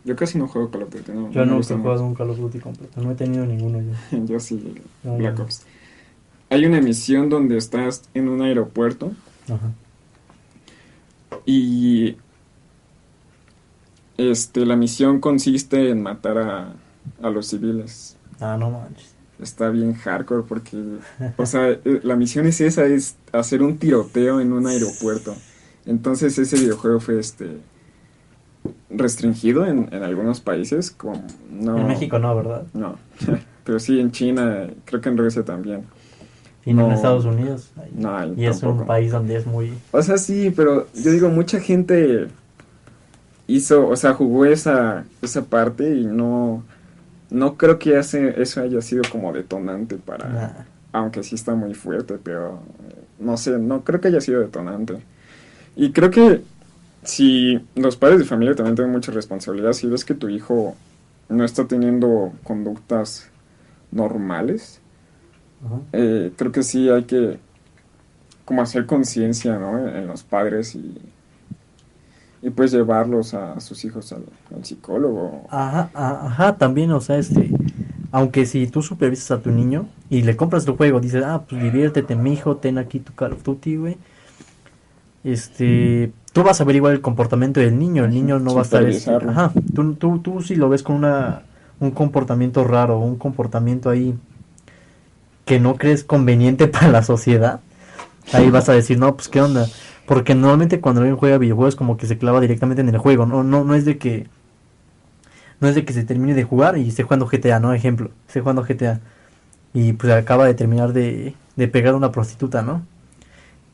Yo 0.05 0.15
casi 0.15 0.39
no 0.39 0.47
juego 0.47 0.71
Call 0.71 0.85
of 0.85 0.91
Duty, 0.95 1.13
no, 1.13 1.31
Yo 1.33 1.45
no 1.45 1.55
nunca 1.57 1.75
he 1.75 1.77
jugado 1.77 2.07
un 2.07 2.15
Call 2.15 2.31
of 2.31 2.39
Duty 2.39 2.61
completo, 2.61 3.03
no 3.03 3.11
he 3.11 3.15
tenido 3.15 3.45
ninguno 3.45 3.81
yo. 3.81 4.25
Yo 4.27 4.39
sí, 4.41 4.75
No, 5.03 5.17
Black 5.17 5.37
no. 5.37 5.45
Ops. 5.45 5.63
Hay 6.51 6.65
una 6.65 6.81
misión 6.81 7.29
donde 7.29 7.57
estás 7.59 8.09
en 8.15 8.29
un 8.29 8.41
aeropuerto 8.41 9.13
Ajá. 9.47 9.73
y 11.45 12.17
este 14.17 14.65
la 14.65 14.77
misión 14.77 15.21
consiste 15.21 15.91
en 15.91 16.03
matar 16.03 16.39
a, 16.39 16.73
a 17.23 17.31
los 17.31 17.47
civiles. 17.49 18.17
Ah, 18.41 18.57
no 18.59 18.71
manches. 18.71 19.15
Está 19.41 19.71
bien 19.71 19.95
hardcore 19.95 20.43
porque, 20.43 20.77
o 21.37 21.47
sea, 21.47 21.71
eh, 21.85 22.01
la 22.03 22.17
misión 22.17 22.47
es 22.47 22.61
esa, 22.61 22.87
es 22.87 23.17
hacer 23.33 23.63
un 23.63 23.79
tiroteo 23.79 24.41
en 24.41 24.53
un 24.53 24.67
aeropuerto. 24.67 25.35
Entonces 25.87 26.39
ese 26.39 26.57
videojuego 26.57 27.01
fue 27.01 27.19
este 27.19 27.59
restringido 28.91 29.67
en, 29.67 29.89
en 29.93 30.03
algunos 30.03 30.41
países, 30.41 30.91
como 30.91 31.23
no, 31.51 31.79
En 31.79 31.87
México 31.87 32.19
no, 32.19 32.35
¿verdad? 32.35 32.67
no, 32.75 32.97
pero 33.65 33.79
sí 33.79 34.01
en 34.01 34.11
China, 34.11 34.69
creo 34.85 35.01
que 35.01 35.09
en 35.09 35.17
Rusia 35.17 35.45
también. 35.45 35.85
Y 36.65 36.75
no 36.75 36.87
en. 36.87 36.93
Estados 36.93 37.25
Unidos. 37.25 37.71
No, 37.95 38.35
y 38.35 38.45
es 38.45 38.57
un 38.57 38.61
tampoco. 38.61 38.87
país 38.87 39.13
donde 39.13 39.37
es 39.37 39.47
muy... 39.47 39.73
O 39.91 40.03
sea, 40.03 40.19
sí, 40.19 40.53
pero 40.55 40.87
yo 40.95 41.11
digo, 41.13 41.29
mucha 41.31 41.61
gente 41.61 42.29
hizo, 43.47 43.89
o 43.89 43.97
sea, 43.97 44.13
jugó 44.13 44.45
esa, 44.45 45.05
esa 45.23 45.45
parte 45.47 45.95
y 45.97 46.05
no, 46.05 46.63
no 47.31 47.57
creo 47.57 47.79
que 47.79 47.97
hace, 47.97 48.41
eso 48.41 48.61
haya 48.63 48.81
sido 48.83 49.03
como 49.11 49.33
detonante 49.33 49.97
para, 49.97 50.29
Nah. 50.29 50.51
aunque 50.93 51.23
sí 51.23 51.35
está 51.35 51.55
muy 51.55 51.75
fuerte, 51.75 52.19
pero 52.23 52.63
eh, 52.89 52.95
no 53.19 53.37
sé, 53.37 53.59
no 53.59 53.85
creo 53.85 54.01
que 54.01 54.09
haya 54.09 54.21
sido 54.21 54.41
detonante. 54.41 55.03
Y 55.77 55.93
creo 55.93 56.11
que 56.11 56.43
si 57.03 57.61
los 57.75 57.97
padres 57.97 58.19
de 58.21 58.25
familia 58.25 58.55
también 58.55 58.77
tienen 58.77 58.93
mucha 58.93 59.13
responsabilidad, 59.13 59.73
si 59.73 59.87
ves 59.87 60.05
que 60.05 60.15
tu 60.15 60.29
hijo 60.29 60.77
no 61.29 61.45
está 61.45 61.67
teniendo 61.67 62.33
conductas 62.45 63.31
normales, 63.93 64.81
eh, 65.93 66.33
creo 66.37 66.53
que 66.53 66.63
sí 66.63 66.89
hay 66.89 67.05
que 67.05 67.39
como 68.45 68.63
hacer 68.63 68.87
conciencia 68.87 69.59
¿no? 69.59 69.89
en 69.89 70.07
los 70.07 70.23
padres 70.23 70.75
y, 70.75 70.99
y 72.43 72.51
pues 72.51 72.73
llevarlos 72.73 73.35
a 73.35 73.59
sus 73.61 73.85
hijos 73.85 74.13
al, 74.13 74.25
al 74.55 74.65
psicólogo. 74.65 75.47
Ajá, 75.51 75.91
ajá, 75.95 76.57
también, 76.57 76.93
o 76.93 77.01
sea, 77.01 77.19
este, 77.19 77.51
aunque 78.13 78.47
si 78.47 78.67
tú 78.67 78.83
supervisas 78.83 79.31
a 79.33 79.43
tu 79.43 79.51
niño 79.51 79.87
y 80.09 80.23
le 80.23 80.37
compras 80.37 80.65
tu 80.65 80.77
juego, 80.77 81.01
dices, 81.01 81.25
ah, 81.25 81.43
pues 81.49 81.63
diviértete, 81.63 82.15
mijo, 82.15 82.57
ten 82.57 82.79
aquí 82.79 83.01
tu 83.01 83.13
Call 83.15 83.33
of 83.33 83.43
Duty, 83.43 83.77
güey. 83.77 83.97
Este, 85.25 86.13
tú 86.33 86.43
vas 86.43 86.61
a 86.61 86.63
averiguar 86.63 86.93
el 86.93 87.01
comportamiento 87.01 87.61
del 87.61 87.79
niño, 87.79 88.05
el 88.05 88.13
niño 88.13 88.39
no 88.39 88.55
va 88.55 88.61
a 88.61 88.65
estar, 88.65 88.85
este, 88.85 89.11
ajá, 89.11 89.53
tú, 89.75 89.95
tú, 89.95 90.21
tú 90.21 90.41
si 90.41 90.55
lo 90.55 90.69
ves 90.69 90.83
con 90.83 90.97
una, 90.97 91.43
un 91.81 91.91
comportamiento 91.91 92.65
raro, 92.65 93.01
un 93.01 93.17
comportamiento 93.17 93.91
ahí 93.91 94.17
que 95.45 95.59
no 95.59 95.77
crees 95.77 96.05
conveniente 96.05 96.67
para 96.69 96.89
la 96.89 97.03
sociedad, 97.03 97.61
ahí 98.33 98.51
vas 98.51 98.69
a 98.69 98.73
decir, 98.73 98.99
no, 98.99 99.15
pues 99.17 99.29
qué 99.29 99.41
onda. 99.41 99.67
Porque 100.07 100.35
normalmente 100.35 100.81
cuando 100.81 101.01
alguien 101.03 101.17
juega 101.17 101.39
videojuegos 101.39 101.77
como 101.77 101.97
que 101.97 102.07
se 102.07 102.19
clava 102.19 102.41
directamente 102.41 102.81
en 102.81 102.89
el 102.89 102.99
juego, 102.99 103.27
no, 103.27 103.43
no, 103.45 103.65
no 103.65 103.75
es 103.75 103.85
de 103.85 103.99
que 103.99 104.27
no 105.61 105.69
es 105.69 105.75
de 105.75 105.85
que 105.85 105.93
se 105.93 106.05
termine 106.05 106.35
de 106.35 106.45
jugar 106.45 106.79
y 106.79 106.89
esté 106.89 107.03
jugando 107.03 107.27
GTA, 107.27 107.61
¿no? 107.61 107.73
Ejemplo, 107.75 108.11
esté 108.27 108.41
jugando 108.41 108.63
GTA 108.63 109.01
y 109.75 109.93
pues 109.95 110.13
acaba 110.13 110.47
de 110.47 110.55
terminar 110.55 110.93
de, 110.93 111.35
de 111.57 111.69
pegar 111.69 111.95
a 111.95 111.97
una 111.97 112.13
prostituta, 112.13 112.63
¿no? 112.63 112.87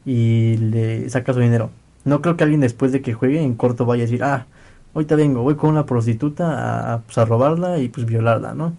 Y 0.04 0.56
le 0.58 1.08
saca 1.10 1.32
su 1.32 1.40
dinero. 1.40 1.70
No 2.04 2.20
creo 2.22 2.36
que 2.36 2.44
alguien 2.44 2.60
después 2.60 2.92
de 2.92 3.02
que 3.02 3.14
juegue 3.14 3.42
en 3.42 3.54
corto 3.54 3.86
vaya 3.86 4.02
a 4.04 4.06
decir, 4.06 4.22
ah, 4.24 4.46
ahorita 4.94 5.16
vengo, 5.16 5.42
voy 5.42 5.56
con 5.56 5.70
una 5.70 5.86
prostituta 5.86 6.94
a, 6.94 7.02
pues, 7.02 7.18
a 7.18 7.24
robarla 7.24 7.78
y 7.78 7.88
pues 7.88 8.06
violarla, 8.06 8.54
¿no? 8.54 8.74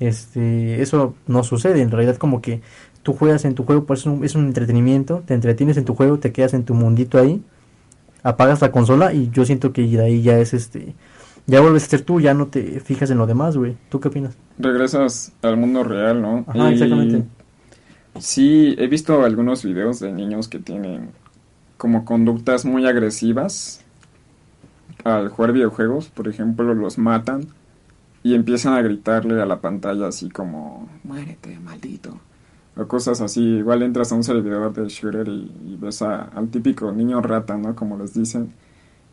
Este, 0.00 0.82
eso 0.82 1.14
no 1.26 1.44
sucede, 1.44 1.82
en 1.82 1.90
realidad 1.90 2.16
como 2.16 2.40
que 2.40 2.62
tú 3.02 3.14
juegas 3.14 3.44
en 3.44 3.54
tu 3.54 3.64
juego, 3.64 3.84
pues 3.86 4.00
es 4.00 4.06
un, 4.06 4.24
es 4.24 4.34
un 4.34 4.46
entretenimiento, 4.46 5.22
te 5.26 5.34
entretienes 5.34 5.76
en 5.76 5.84
tu 5.84 5.94
juego, 5.94 6.18
te 6.18 6.32
quedas 6.32 6.54
en 6.54 6.64
tu 6.64 6.74
mundito 6.74 7.18
ahí, 7.18 7.42
apagas 8.22 8.60
la 8.60 8.72
consola 8.72 9.12
y 9.14 9.30
yo 9.30 9.44
siento 9.44 9.72
que 9.72 9.82
de 9.82 10.02
ahí 10.02 10.22
ya 10.22 10.38
es 10.38 10.54
este, 10.54 10.94
ya 11.46 11.60
vuelves 11.60 11.84
a 11.84 11.88
ser 11.88 12.02
tú, 12.02 12.20
ya 12.20 12.34
no 12.34 12.48
te 12.48 12.80
fijas 12.80 13.10
en 13.10 13.18
lo 13.18 13.26
demás, 13.26 13.56
güey. 13.56 13.76
¿Tú 13.88 14.00
qué 14.00 14.08
opinas? 14.08 14.36
Regresas 14.58 15.32
al 15.42 15.56
mundo 15.56 15.82
real, 15.84 16.20
¿no? 16.22 16.44
Ajá, 16.46 16.70
Y 16.70 16.72
exactamente. 16.72 17.24
Sí, 18.18 18.74
he 18.78 18.86
visto 18.88 19.24
algunos 19.24 19.64
videos 19.64 20.00
de 20.00 20.12
niños 20.12 20.48
que 20.48 20.58
tienen 20.58 21.10
como 21.76 22.04
conductas 22.04 22.64
muy 22.64 22.86
agresivas 22.86 23.84
al 25.04 25.28
jugar 25.28 25.52
videojuegos. 25.52 26.08
Por 26.08 26.28
ejemplo, 26.28 26.74
los 26.74 26.98
matan 26.98 27.48
y 28.22 28.34
empiezan 28.34 28.74
a 28.74 28.82
gritarle 28.82 29.40
a 29.40 29.46
la 29.46 29.60
pantalla 29.60 30.08
así 30.08 30.28
como, 30.28 30.88
muérete, 31.04 31.58
maldito. 31.60 32.20
O 32.80 32.86
cosas 32.88 33.20
así. 33.20 33.40
Igual 33.42 33.82
entras 33.82 34.12
a 34.12 34.14
un 34.16 34.24
servidor 34.24 34.72
de 34.72 34.88
shooter 34.88 35.28
y, 35.28 35.76
ves 35.80 36.02
a- 36.02 36.24
al 36.24 36.48
típico 36.48 36.90
niño 36.92 37.20
rata, 37.22 37.56
¿no? 37.56 37.74
Como 37.74 37.98
les 37.98 38.14
dicen, 38.14 38.52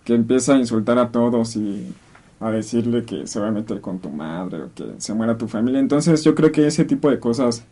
que 0.05 0.15
empieza 0.15 0.55
a 0.55 0.57
insultar 0.59 0.97
a 0.99 1.11
todos 1.11 1.55
y 1.57 1.93
a 2.39 2.51
decirle 2.51 3.03
que 3.05 3.27
se 3.27 3.39
va 3.39 3.49
a 3.49 3.51
meter 3.51 3.81
con 3.81 3.99
tu 3.99 4.09
madre 4.09 4.63
o 4.63 4.69
que 4.75 4.85
se 4.99 5.13
muera 5.13 5.37
tu 5.37 5.47
familia. 5.47 5.79
Entonces 5.81 6.23
yo 6.23 6.35
creo 6.35 6.51
que 6.51 6.67
ese 6.67 6.85
tipo 6.85 7.09
de 7.09 7.19
cosas, 7.19 7.65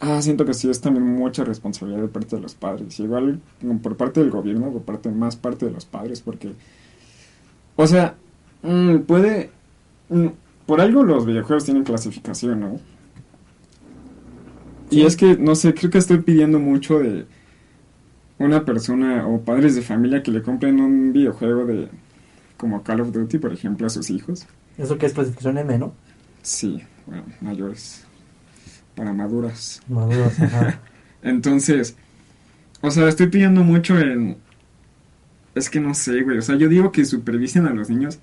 ah, 0.00 0.22
siento 0.22 0.44
que 0.44 0.54
sí 0.54 0.70
es 0.70 0.80
también 0.80 1.06
mucha 1.06 1.44
responsabilidad 1.44 2.02
de 2.02 2.08
parte 2.08 2.36
de 2.36 2.42
los 2.42 2.54
padres. 2.54 2.98
Igual 3.00 3.40
por 3.82 3.96
parte 3.96 4.20
del 4.20 4.30
gobierno, 4.30 4.70
por 4.72 4.82
parte 4.82 5.10
más 5.10 5.36
parte 5.36 5.66
de 5.66 5.72
los 5.72 5.84
padres, 5.86 6.20
porque, 6.22 6.52
o 7.76 7.86
sea, 7.86 8.14
mm, 8.62 8.98
puede, 9.00 9.50
mm, 10.08 10.26
por 10.66 10.80
algo 10.80 11.02
los 11.04 11.26
videojuegos 11.26 11.64
tienen 11.64 11.84
clasificación, 11.84 12.60
¿no? 12.60 12.80
Y 14.92 15.02
es 15.02 15.16
que, 15.16 15.36
no 15.36 15.54
sé, 15.54 15.74
creo 15.74 15.90
que 15.90 15.98
estoy 15.98 16.18
pidiendo 16.18 16.58
mucho 16.58 16.98
de 16.98 17.26
una 18.38 18.64
persona 18.64 19.26
o 19.26 19.40
padres 19.40 19.74
de 19.74 19.82
familia 19.82 20.22
que 20.22 20.30
le 20.30 20.42
compren 20.42 20.80
un 20.80 21.12
videojuego 21.12 21.64
de 21.64 21.88
como 22.56 22.82
Call 22.82 23.00
of 23.00 23.12
Duty, 23.12 23.38
por 23.38 23.52
ejemplo, 23.52 23.86
a 23.86 23.90
sus 23.90 24.10
hijos. 24.10 24.46
Eso 24.78 24.98
que 24.98 25.06
es 25.06 25.12
clasificación 25.12 25.58
M, 25.58 25.78
¿no? 25.78 25.94
Sí, 26.42 26.82
bueno, 27.06 27.24
mayores. 27.40 28.04
Para 28.94 29.12
maduras. 29.12 29.80
Maduros, 29.88 30.38
ajá. 30.40 30.80
Entonces, 31.22 31.96
o 32.80 32.90
sea, 32.90 33.08
estoy 33.08 33.28
pidiendo 33.28 33.62
mucho 33.62 33.98
en... 33.98 34.36
Es 35.54 35.70
que 35.70 35.80
no 35.80 35.94
sé, 35.94 36.22
güey. 36.22 36.38
O 36.38 36.42
sea, 36.42 36.56
yo 36.56 36.68
digo 36.68 36.92
que 36.92 37.04
supervisen 37.04 37.66
a 37.66 37.72
los 37.72 37.90
niños, 37.90 38.18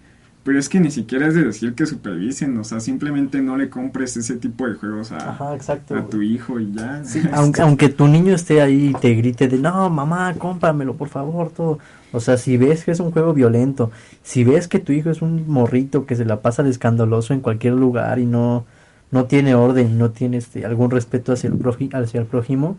pero 0.49 0.57
es 0.57 0.67
que 0.67 0.79
ni 0.79 0.89
siquiera 0.89 1.27
es 1.27 1.35
de 1.35 1.43
decir 1.43 1.75
que 1.75 1.85
supervisen. 1.85 2.57
O 2.57 2.63
sea, 2.63 2.79
simplemente 2.79 3.39
no 3.39 3.55
le 3.55 3.69
compres 3.69 4.17
ese 4.17 4.35
tipo 4.35 4.67
de 4.67 4.73
juegos 4.73 5.11
a, 5.11 5.17
Ajá, 5.17 5.53
exacto. 5.55 5.95
a 5.95 6.07
tu 6.07 6.23
hijo 6.23 6.59
y 6.59 6.71
ya. 6.73 7.03
Sí, 7.05 7.21
aunque, 7.33 7.61
aunque 7.61 7.89
tu 7.89 8.07
niño 8.07 8.33
esté 8.33 8.59
ahí 8.59 8.87
y 8.87 8.93
te 8.99 9.13
grite 9.13 9.47
de 9.47 9.59
no, 9.59 9.91
mamá, 9.91 10.33
cómpramelo, 10.39 10.95
por 10.95 11.09
favor, 11.09 11.51
todo. 11.51 11.77
O 12.13 12.19
sea, 12.19 12.37
si 12.37 12.57
ves 12.57 12.83
que 12.83 12.89
es 12.89 12.99
un 12.99 13.11
juego 13.11 13.35
violento, 13.35 13.91
si 14.23 14.43
ves 14.43 14.67
que 14.67 14.79
tu 14.79 14.91
hijo 14.91 15.11
es 15.11 15.21
un 15.21 15.47
morrito 15.47 16.07
que 16.07 16.15
se 16.15 16.25
la 16.25 16.41
pasa 16.41 16.63
de 16.63 16.71
escandaloso 16.71 17.35
en 17.35 17.41
cualquier 17.41 17.73
lugar 17.75 18.17
y 18.17 18.25
no, 18.25 18.65
no 19.11 19.25
tiene 19.25 19.53
orden, 19.53 19.99
no 19.99 20.09
tiene 20.09 20.37
este, 20.37 20.65
algún 20.65 20.89
respeto 20.89 21.31
hacia 21.31 21.49
el, 21.49 21.59
proji- 21.59 21.93
hacia 21.93 22.19
el 22.21 22.25
prójimo, 22.25 22.75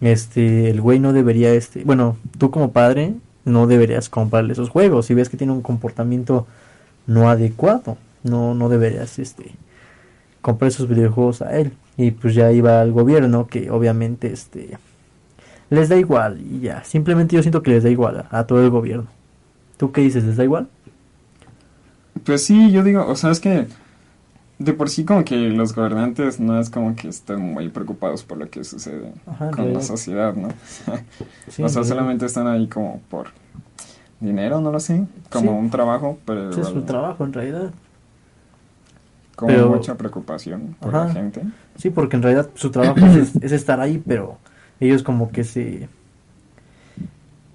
este, 0.00 0.70
el 0.70 0.80
güey 0.80 0.98
no 1.00 1.12
debería, 1.12 1.52
este, 1.52 1.82
bueno, 1.84 2.16
tú 2.38 2.50
como 2.52 2.70
padre 2.72 3.14
no 3.44 3.66
deberías 3.66 4.08
comprarle 4.08 4.52
esos 4.52 4.68
juegos. 4.68 5.06
Si 5.06 5.14
ves 5.14 5.28
que 5.28 5.36
tiene 5.36 5.52
un 5.52 5.62
comportamiento 5.62 6.46
no 7.06 7.28
adecuado, 7.28 7.96
no, 8.22 8.54
no 8.54 8.68
deberías, 8.68 9.18
este, 9.18 9.52
comprar 10.42 10.70
esos 10.70 10.88
videojuegos 10.88 11.42
a 11.42 11.56
él. 11.56 11.72
Y 11.96 12.12
pues 12.12 12.34
ya 12.34 12.50
iba 12.52 12.80
al 12.80 12.92
gobierno 12.92 13.46
que 13.46 13.70
obviamente 13.70 14.32
este 14.32 14.78
les 15.68 15.88
da 15.88 15.96
igual 15.96 16.40
y 16.40 16.60
ya. 16.60 16.82
Simplemente 16.84 17.36
yo 17.36 17.42
siento 17.42 17.62
que 17.62 17.70
les 17.70 17.82
da 17.84 17.90
igual 17.90 18.26
a, 18.30 18.38
a 18.38 18.46
todo 18.46 18.62
el 18.62 18.70
gobierno. 18.70 19.06
¿Tú 19.76 19.92
qué 19.92 20.00
dices? 20.00 20.24
¿Les 20.24 20.36
da 20.36 20.44
igual? 20.44 20.68
Pues 22.24 22.44
sí, 22.44 22.70
yo 22.70 22.82
digo, 22.82 23.06
o 23.06 23.16
sea, 23.16 23.30
es 23.30 23.40
que 23.40 23.66
de 24.60 24.74
por 24.74 24.90
sí 24.90 25.04
como 25.04 25.24
que 25.24 25.36
los 25.36 25.74
gobernantes 25.74 26.38
no 26.38 26.60
es 26.60 26.68
como 26.68 26.94
que 26.94 27.08
estén 27.08 27.40
muy 27.40 27.70
preocupados 27.70 28.24
por 28.24 28.36
lo 28.36 28.50
que 28.50 28.62
sucede 28.62 29.14
Ajá, 29.26 29.50
con 29.50 29.72
la 29.72 29.80
sociedad, 29.80 30.34
¿no? 30.34 30.48
Sí, 31.48 31.62
o 31.62 31.68
sea, 31.68 31.82
solamente 31.82 32.26
están 32.26 32.46
ahí 32.46 32.68
como 32.68 33.00
por 33.08 33.28
dinero, 34.20 34.60
no 34.60 34.70
lo 34.70 34.80
sé, 34.80 35.04
como 35.30 35.52
Sí. 35.52 35.58
un 35.58 35.70
trabajo, 35.70 36.18
pero 36.26 36.52
Sí, 36.52 36.60
es 36.60 36.66
su 36.66 36.72
igual 36.72 36.86
trabajo 36.86 37.24
en 37.24 37.32
realidad. 37.32 37.70
pero- 39.46 39.70
mucha 39.70 39.96
preocupación 39.96 40.76
por 40.80 40.92
la 40.92 41.08
gente. 41.12 41.42
Sí, 41.76 41.88
porque 41.90 42.16
en 42.16 42.22
realidad 42.22 42.50
su 42.54 42.70
trabajo 42.70 43.04
es, 43.06 43.34
es 43.42 43.52
estar 43.52 43.80
ahí, 43.80 44.02
pero 44.06 44.36
ellos 44.80 45.02
como 45.02 45.30
que 45.30 45.44
se... 45.44 45.88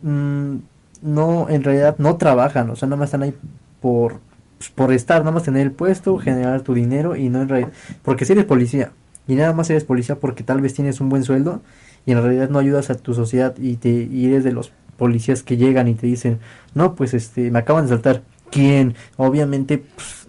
mm, 0.01 0.55
no, 1.01 1.49
en 1.49 1.63
realidad 1.63 1.95
no 1.99 2.15
trabajan, 2.17 2.69
o 2.71 2.75
sea, 2.75 2.87
nada 2.87 2.97
más 2.99 3.07
están 3.09 3.23
ahí 3.23 3.35
por, 3.81 4.19
pues, 4.57 4.69
por 4.69 4.91
estar, 4.93 5.19
nada 5.19 5.31
más 5.31 5.43
tener 5.43 5.61
el 5.61 5.71
puesto, 5.71 6.17
generar 6.17 6.61
tu 6.61 6.73
dinero 6.73 7.15
y 7.15 7.29
no 7.29 7.41
en 7.41 7.49
realidad... 7.49 7.71
Porque 8.01 8.25
si 8.25 8.33
eres 8.33 8.45
policía 8.45 8.91
y 9.27 9.35
nada 9.35 9.53
más 9.53 9.69
eres 9.69 9.83
policía 9.83 10.15
porque 10.15 10.43
tal 10.43 10.61
vez 10.61 10.73
tienes 10.73 10.99
un 11.01 11.09
buen 11.09 11.23
sueldo 11.23 11.61
y 12.07 12.11
en 12.13 12.21
realidad 12.21 12.49
no 12.49 12.57
ayudas 12.59 12.89
a 12.89 12.95
tu 12.95 13.13
sociedad 13.13 13.55
y, 13.59 13.75
te, 13.77 13.89
y 13.89 14.25
eres 14.27 14.43
de 14.43 14.51
los 14.53 14.71
policías 14.97 15.43
que 15.43 15.57
llegan 15.57 15.87
y 15.87 15.95
te 15.95 16.07
dicen, 16.07 16.39
no, 16.73 16.95
pues 16.95 17.13
este, 17.13 17.51
me 17.51 17.59
acaban 17.59 17.85
de 17.85 17.89
saltar. 17.89 18.23
¿Quién? 18.51 18.95
Obviamente, 19.17 19.79
pues, 19.79 20.27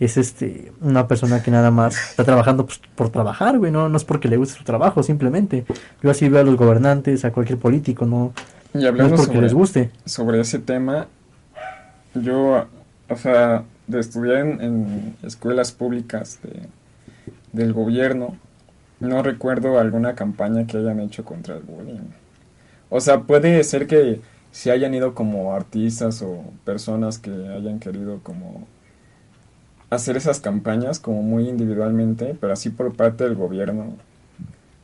es 0.00 0.16
este 0.16 0.72
una 0.80 1.08
persona 1.08 1.42
que 1.42 1.50
nada 1.50 1.70
más 1.70 2.10
está 2.10 2.24
trabajando 2.24 2.66
pues, 2.66 2.80
por 2.94 3.10
trabajar, 3.10 3.58
güey, 3.58 3.72
no, 3.72 3.88
no 3.88 3.96
es 3.96 4.04
porque 4.04 4.28
le 4.28 4.36
guste 4.36 4.58
su 4.58 4.64
trabajo, 4.64 5.02
simplemente. 5.02 5.64
Yo 6.02 6.10
así 6.10 6.28
veo 6.28 6.40
a 6.40 6.44
los 6.44 6.56
gobernantes, 6.56 7.24
a 7.24 7.32
cualquier 7.32 7.58
político, 7.58 8.06
no, 8.06 8.32
Y 8.74 8.78
no 8.78 8.84
es 8.84 8.86
hablando 8.86 9.16
porque 9.16 9.38
sobre, 9.38 9.40
les 9.40 9.54
guste. 9.54 9.90
sobre 10.04 10.40
ese 10.40 10.58
tema, 10.60 11.08
yo, 12.14 12.66
o 13.08 13.16
sea, 13.16 13.64
de 13.86 14.00
estudiar 14.00 14.38
en, 14.46 14.60
en 14.60 15.16
escuelas 15.22 15.72
públicas 15.72 16.38
de, 16.42 16.68
del 17.52 17.72
gobierno, 17.72 18.36
no 19.00 19.22
recuerdo 19.22 19.78
alguna 19.78 20.14
campaña 20.14 20.66
que 20.66 20.76
hayan 20.76 21.00
hecho 21.00 21.24
contra 21.24 21.56
el 21.56 21.62
bullying. 21.62 22.08
O 22.90 23.00
sea, 23.00 23.22
puede 23.22 23.62
ser 23.64 23.86
que 23.86 24.20
si 24.52 24.70
hayan 24.70 24.94
ido 24.94 25.14
como 25.14 25.54
artistas 25.54 26.22
o 26.22 26.42
personas 26.64 27.18
que 27.18 27.30
hayan 27.30 27.80
querido 27.80 28.20
como 28.22 28.66
hacer 29.90 30.16
esas 30.16 30.40
campañas 30.40 30.98
como 30.98 31.22
muy 31.22 31.48
individualmente, 31.48 32.36
pero 32.40 32.52
así 32.52 32.70
por 32.70 32.94
parte 32.96 33.24
del 33.24 33.34
gobierno. 33.34 33.96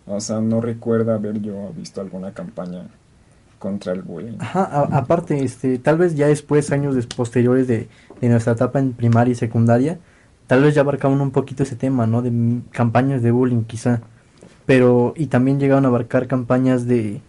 O 0.07 0.21
sea, 0.21 0.41
no 0.41 0.61
recuerdo 0.61 1.13
haber 1.15 1.41
yo 1.43 1.73
visto 1.75 2.01
alguna 2.01 2.35
campaña 2.35 2.89
contra 3.59 3.93
el 3.93 4.03
bullying. 4.03 4.39
Ajá, 4.39 4.65
a- 4.65 4.99
aparte, 4.99 5.43
este, 5.45 5.79
tal 5.79 5.99
vez 5.99 6.15
ya 6.17 6.27
después, 6.27 6.71
años 6.73 7.07
posteriores 7.07 7.67
de, 7.69 7.89
de 8.21 8.29
nuestra 8.29 8.53
etapa 8.55 8.79
en 8.81 8.93
primaria 8.93 9.33
y 9.33 9.35
secundaria, 9.37 9.99
tal 10.47 10.63
vez 10.63 10.75
ya 10.75 10.83
abarcaban 10.83 11.21
un 11.21 11.31
poquito 11.31 11.63
ese 11.63 11.77
tema, 11.77 12.07
¿no? 12.07 12.21
De 12.23 12.33
campañas 12.73 13.23
de 13.23 13.31
bullying, 13.31 13.65
quizá. 13.65 14.03
Pero, 14.67 15.15
y 15.17 15.27
también 15.29 15.61
llegaron 15.61 15.85
a 15.87 15.89
abarcar 15.89 16.27
campañas 16.29 16.87
de 16.87 17.23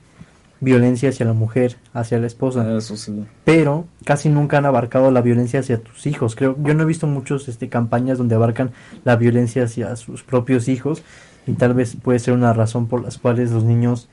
violencia 0.62 1.10
hacia 1.10 1.26
la 1.26 1.34
mujer, 1.34 1.78
hacia 1.94 2.20
la 2.20 2.28
esposa. 2.28 2.78
Eso 2.78 2.98
sí. 2.98 3.26
pero 3.44 3.86
casi 4.04 4.30
nunca 4.30 4.58
han 4.58 4.66
abarcado 4.66 5.12
la 5.12 5.22
violencia 5.22 5.60
hacia 5.60 5.80
tus 5.80 6.06
hijos. 6.08 6.36
Creo, 6.36 6.56
yo 6.64 6.74
no 6.74 6.84
he 6.84 6.86
visto 6.86 7.08
muchos 7.08 7.48
este 7.48 7.70
campañas 7.70 8.18
donde 8.18 8.36
abarcan 8.36 8.72
la 9.04 9.16
violencia 9.16 9.64
hacia 9.66 9.96
sus 9.96 10.24
propios 10.24 10.68
hijos 10.68 11.04
y 11.48 11.54
tal 11.54 11.74
vez 11.74 11.96
puede 11.96 12.20
ser 12.20 12.34
una 12.34 12.54
razón 12.54 12.88
por 12.88 13.04
las 13.04 13.18
cuales 13.18 13.52
los 13.52 13.64
niños 13.64 14.08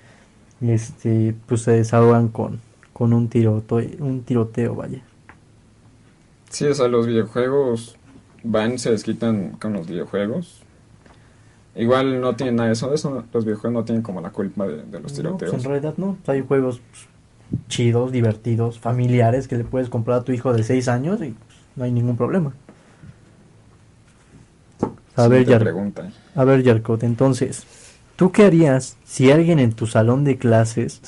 este 0.60 1.34
pues 1.46 1.62
se 1.62 1.72
desahogan 1.72 2.28
con 2.28 2.60
con 2.92 3.12
un 3.12 3.28
tiroteo, 3.28 3.90
un 3.98 4.22
tiroteo, 4.22 4.74
vaya. 4.74 5.02
Sí, 6.50 6.66
o 6.66 6.74
sea, 6.74 6.88
los 6.88 7.06
videojuegos 7.06 7.96
van, 8.44 8.78
se 8.78 8.90
desquitan 8.90 9.52
con 9.52 9.72
los 9.72 9.88
videojuegos. 9.88 10.61
Igual 11.74 12.20
no 12.20 12.36
tienen 12.36 12.56
nada 12.56 12.66
de 12.68 12.74
eso, 12.74 12.92
eso 12.92 13.24
los 13.32 13.44
videojuegos 13.44 13.72
no 13.80 13.84
tienen 13.84 14.02
como 14.02 14.20
la 14.20 14.30
culpa 14.30 14.66
de, 14.66 14.82
de 14.84 15.00
los 15.00 15.12
No, 15.22 15.36
pues 15.38 15.50
tiroteos. 15.50 15.54
en 15.54 15.70
realidad 15.70 15.94
no, 15.96 16.18
hay 16.26 16.42
juegos 16.42 16.80
pues, 16.90 17.06
chidos, 17.68 18.12
divertidos, 18.12 18.78
familiares 18.78 19.48
que 19.48 19.56
le 19.56 19.64
puedes 19.64 19.88
comprar 19.88 20.18
a 20.18 20.22
tu 20.24 20.32
hijo 20.32 20.52
de 20.52 20.62
6 20.64 20.88
años 20.88 21.20
y 21.22 21.30
pues, 21.30 21.58
no 21.76 21.84
hay 21.84 21.92
ningún 21.92 22.16
problema. 22.16 22.52
A 25.16 25.28
ver, 25.28 25.40
Siguiente 25.40 25.50
Yar- 25.52 25.60
pregunta. 25.60 26.10
A 26.34 26.44
ver, 26.44 26.62
Yarkot, 26.62 27.02
entonces, 27.04 27.66
¿Tú 28.16 28.30
qué 28.30 28.44
harías 28.44 28.96
si 29.04 29.30
alguien 29.32 29.58
en 29.58 29.72
tu 29.72 29.86
salón 29.86 30.22
de 30.22 30.36
clases 30.36 31.00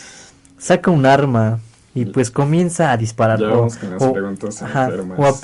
saca 0.59 0.91
un 0.91 1.05
arma 1.07 1.61
y 1.95 2.07
pues 2.07 2.31
comienza 2.31 2.91
a 2.91 2.97
disparar? 2.97 3.39
Ya 3.39 3.53
o, 3.55 3.67
o- 4.01 4.15
ajá, 4.63 4.89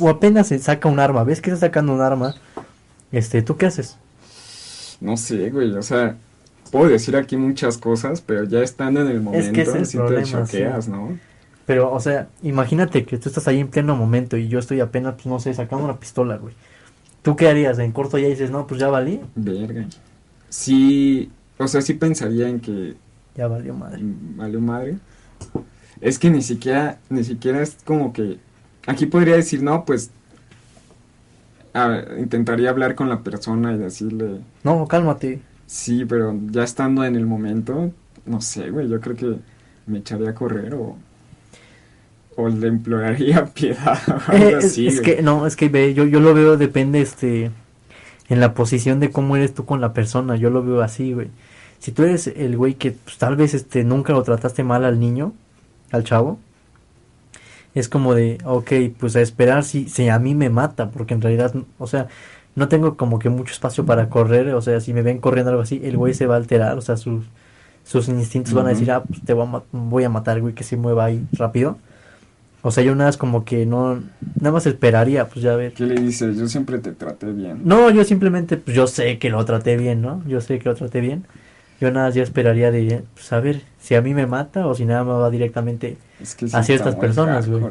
o 0.01 0.09
apenas 0.09 0.49
se 0.49 0.59
saca 0.59 0.89
un 0.89 0.99
arma, 0.99 1.23
ves 1.23 1.41
que 1.41 1.51
está 1.51 1.67
sacando 1.67 1.93
un 1.93 2.01
arma, 2.01 2.35
este, 3.13 3.43
¿tú 3.43 3.57
qué 3.57 3.67
haces? 3.67 3.99
No 5.01 5.17
sé, 5.17 5.51
güey, 5.51 5.73
o 5.77 5.83
sea, 5.83 6.17
puedo 6.71 6.89
decir 6.89 7.17
aquí 7.17 7.37
muchas 7.37 7.79
cosas, 7.79 8.21
pero 8.21 8.45
ya 8.45 8.61
estando 8.63 9.01
en 9.03 9.09
el 9.09 9.21
momento, 9.23 9.47
Es 9.47 9.51
que 9.51 9.63
ese 9.63 9.79
es 9.81 9.85
el 9.85 9.87
sí 9.87 9.97
problema, 9.97 10.45
te 10.47 10.49
choqueas, 10.51 10.87
sí. 10.87 10.91
¿no? 10.91 11.21
Pero, 11.67 11.93
o 11.93 12.01
sea, 12.01 12.29
imagínate 12.43 13.05
que 13.07 13.19
tú 13.19 13.29
estás 13.29 13.47
ahí 13.49 13.61
en 13.61 13.69
pleno 13.71 13.97
momento 13.97 14.37
y 14.37 14.49
yo 14.49 14.59
estoy 14.59 14.81
apenas, 14.81 15.15
pues 15.15 15.27
no 15.27 15.39
sé, 15.41 15.55
sacando 15.55 15.85
una 15.85 16.01
pistola, 16.01 16.37
güey. 16.37 16.55
¿Tú 17.23 17.37
qué 17.37 17.49
harías? 17.49 17.79
En 17.79 17.93
corto 17.93 18.19
ya 18.19 18.29
dices, 18.29 18.51
no, 18.51 18.67
pues 18.67 18.81
ya 18.81 18.89
valí, 18.89 19.21
Verga. 19.35 19.87
Sí, 20.49 21.31
o 21.59 21.69
sea, 21.69 21.81
sí 21.83 21.95
pensaría 21.95 22.49
en 22.49 22.61
que 22.61 22.97
ya 23.35 23.47
valió 23.49 23.75
madre. 23.75 24.03
mm, 24.03 24.37
valió 24.37 24.61
madre. 24.61 24.99
Es 26.01 26.19
que 26.19 26.31
ni 26.31 26.43
siquiera, 26.43 27.01
ni 27.11 27.25
siquiera 27.25 27.63
es 27.63 27.77
como 27.85 28.13
que, 28.13 28.41
aquí 28.87 29.07
podría 29.07 29.37
decir, 29.37 29.63
no, 29.63 29.85
pues, 29.85 30.13
a- 31.75 32.03
intentaría 32.19 32.71
hablar 32.71 32.95
con 32.95 33.09
la 33.09 33.21
persona 33.23 33.73
y 33.73 33.79
decirle, 33.79 34.41
No, 34.65 34.87
cálmate. 34.89 35.41
sí, 35.67 36.05
pero 36.05 36.39
ya 36.51 36.63
estando 36.65 37.05
en 37.05 37.17
el 37.17 37.27
momento, 37.27 37.93
no 38.27 38.41
sé, 38.41 38.71
güey, 38.71 38.89
yo 38.89 39.01
creo 39.01 39.17
que 39.17 39.37
me 39.87 39.99
echaría 39.99 40.31
a 40.31 40.35
correr 40.35 40.75
o, 40.75 40.97
o 42.37 42.49
le 42.49 42.69
imploraría 42.69 43.45
piedad 43.55 43.99
o 44.09 44.33
algo 44.33 44.49
Eh, 44.49 44.57
es, 44.59 44.65
así, 44.67 44.87
es 44.87 45.01
güey. 45.03 45.17
que, 45.17 45.23
no, 45.23 45.47
es 45.47 45.57
que 45.57 45.69
ve, 45.69 45.95
yo, 45.95 46.05
yo 46.05 46.21
lo 46.21 46.35
veo, 46.35 46.57
depende, 46.57 47.01
este, 47.01 47.51
en 48.29 48.41
la 48.41 48.55
posición 48.55 49.01
de 49.01 49.11
cómo 49.11 49.37
eres 49.37 49.55
tú 49.55 49.65
con 49.65 49.81
la 49.81 49.93
persona, 49.93 50.37
yo 50.37 50.51
lo 50.51 50.63
veo 50.63 50.81
así, 50.83 51.13
güey. 51.13 51.29
Si 51.79 51.93
tú 51.93 52.03
eres 52.03 52.27
el 52.29 52.57
güey 52.57 52.75
que 52.75 52.93
pues, 52.93 53.17
tal 53.19 53.37
vez, 53.37 53.55
este, 53.55 53.85
nunca 53.85 54.13
lo 54.13 54.23
trataste 54.23 54.63
mal 54.65 54.85
al 54.85 55.01
niño, 55.01 55.33
al 55.91 56.05
chavo, 56.05 56.39
es 57.75 57.89
como 57.89 58.15
de, 58.15 58.39
ok, 58.45 58.73
pues 58.99 59.17
a 59.17 59.21
esperar 59.21 59.65
si, 59.65 59.89
si 59.89 60.09
a 60.09 60.19
mí 60.19 60.35
me 60.35 60.51
mata, 60.51 60.91
porque 60.91 61.15
en 61.15 61.21
realidad, 61.21 61.55
o 61.79 61.87
sea, 61.87 62.09
no 62.57 62.69
tengo 62.69 62.97
como 62.97 63.19
que 63.19 63.29
mucho 63.29 63.53
espacio 63.53 63.87
para 63.87 64.09
correr, 64.09 64.55
o 64.55 64.63
sea, 64.63 64.81
si 64.81 64.93
me 64.93 65.03
ven 65.03 65.19
corriendo 65.19 65.51
algo 65.51 65.63
así, 65.63 65.81
el 65.85 65.97
güey 65.97 66.15
se 66.15 66.27
va 66.27 66.35
a 66.35 66.39
alterar, 66.39 66.77
o 66.77 66.81
sea, 66.81 66.97
sus, 66.97 67.25
sus 67.85 68.09
instintos 68.09 68.55
van 68.55 68.67
a 68.67 68.71
decir, 68.71 68.91
ah, 68.91 69.03
pues 69.03 69.23
te 69.23 69.33
voy 69.33 69.47
a, 69.47 69.63
voy 69.73 70.05
a 70.05 70.09
matar, 70.09 70.41
güey, 70.41 70.55
que 70.55 70.65
se 70.65 70.77
mueva 70.77 71.07
ahí 71.07 71.25
rápido. 71.33 71.79
O 72.63 72.71
sea, 72.71 72.85
yo 72.85 72.95
nada 72.95 73.09
más 73.09 73.17
como 73.17 73.45
que 73.45 73.65
no, 73.65 74.03
nada 74.39 74.53
más 74.53 74.67
esperaría, 74.67 75.27
pues 75.29 75.43
ya 75.43 75.57
ver. 75.57 75.73
¿Qué 75.73 75.87
le 75.87 75.99
dices? 75.99 76.37
Yo 76.37 76.47
siempre 76.47 76.79
te 76.79 76.93
traté 76.93 77.33
bien. 77.33 77.63
No, 77.65 77.89
yo 77.91 78.05
simplemente, 78.05 78.59
pues 78.59 78.77
yo 78.77 78.87
sé 78.87 79.19
que 79.19 79.31
lo 79.31 79.43
traté 79.47 79.79
bien, 79.79 80.03
¿no? 80.03 80.23
Yo 80.27 80.43
sé 80.43 80.59
que 80.59 80.69
lo 80.69 80.75
traté 80.75 81.01
bien. 81.01 81.25
Yo 81.81 81.91
nada 81.91 82.07
más 82.07 82.15
ya 82.15 82.23
esperaría 82.23 82.71
de, 82.71 83.03
pues 83.15 83.33
a 83.33 83.41
ver, 83.41 83.63
si 83.81 83.95
a 83.95 84.03
mí 84.03 84.13
me 84.13 84.27
mata 84.27 84.67
o 84.67 84.75
si 84.75 84.85
nada 84.85 85.03
más 85.05 85.17
va 85.17 85.31
directamente. 85.31 85.97
Es 86.21 86.35
que 86.35 86.47
a 86.53 86.63
ciertas 86.63 86.95
personas, 86.97 87.49
güey. 87.49 87.63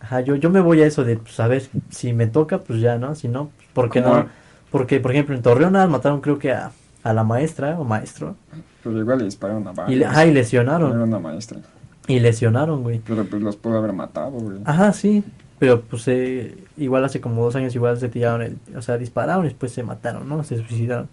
Ajá, 0.00 0.20
yo, 0.20 0.34
yo 0.36 0.50
me 0.50 0.60
voy 0.60 0.82
a 0.82 0.86
eso 0.86 1.04
de, 1.04 1.16
pues 1.16 1.38
a 1.40 1.46
ver, 1.46 1.62
si 1.90 2.12
me 2.12 2.26
toca, 2.26 2.58
pues 2.58 2.80
ya, 2.80 2.98
¿no? 2.98 3.14
Si 3.14 3.28
no, 3.28 3.50
pues, 3.56 3.68
¿por 3.72 3.90
qué 3.90 4.02
¿Cómo? 4.02 4.16
no? 4.16 4.26
Porque, 4.70 5.00
por 5.00 5.12
ejemplo, 5.12 5.34
en 5.34 5.42
Torreón 5.42 5.72
mataron 5.90 6.20
creo 6.20 6.38
que 6.38 6.52
a, 6.52 6.72
a 7.02 7.12
la 7.12 7.24
maestra 7.24 7.78
o 7.78 7.84
maestro. 7.84 8.36
Pero 8.82 8.98
igual 8.98 9.18
le 9.18 9.24
dispararon 9.26 9.66
a 9.68 9.72
varios. 9.72 10.00
Y, 10.00 10.04
ajá, 10.04 10.24
y 10.26 10.30
Era 10.30 10.34
lesionaron. 10.40 11.00
una 11.00 11.18
maestra. 11.18 11.60
Y 12.08 12.18
lesionaron, 12.18 12.82
güey. 12.82 13.00
Pero 13.06 13.24
pues 13.24 13.40
los 13.42 13.56
pudo 13.56 13.78
haber 13.78 13.92
matado, 13.92 14.32
güey. 14.32 14.58
Ajá, 14.64 14.92
sí. 14.92 15.22
Pero 15.58 15.82
pues 15.82 16.08
eh, 16.08 16.56
igual 16.76 17.04
hace 17.04 17.20
como 17.20 17.44
dos 17.44 17.54
años 17.54 17.74
igual 17.76 17.96
se 17.98 18.08
tiraron, 18.08 18.42
el, 18.42 18.58
o 18.76 18.82
sea, 18.82 18.98
dispararon 18.98 19.44
y 19.44 19.48
después 19.48 19.70
se 19.70 19.84
mataron, 19.84 20.28
¿no? 20.28 20.42
Se 20.42 20.56
suicidaron. 20.56 21.08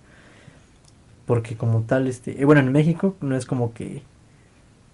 Porque 1.30 1.56
como 1.56 1.82
tal, 1.82 2.08
este, 2.08 2.42
eh, 2.42 2.46
bueno, 2.46 2.62
en 2.62 2.72
México 2.72 3.16
no 3.22 3.36
es 3.36 3.46
como 3.46 3.72
que... 3.72 4.02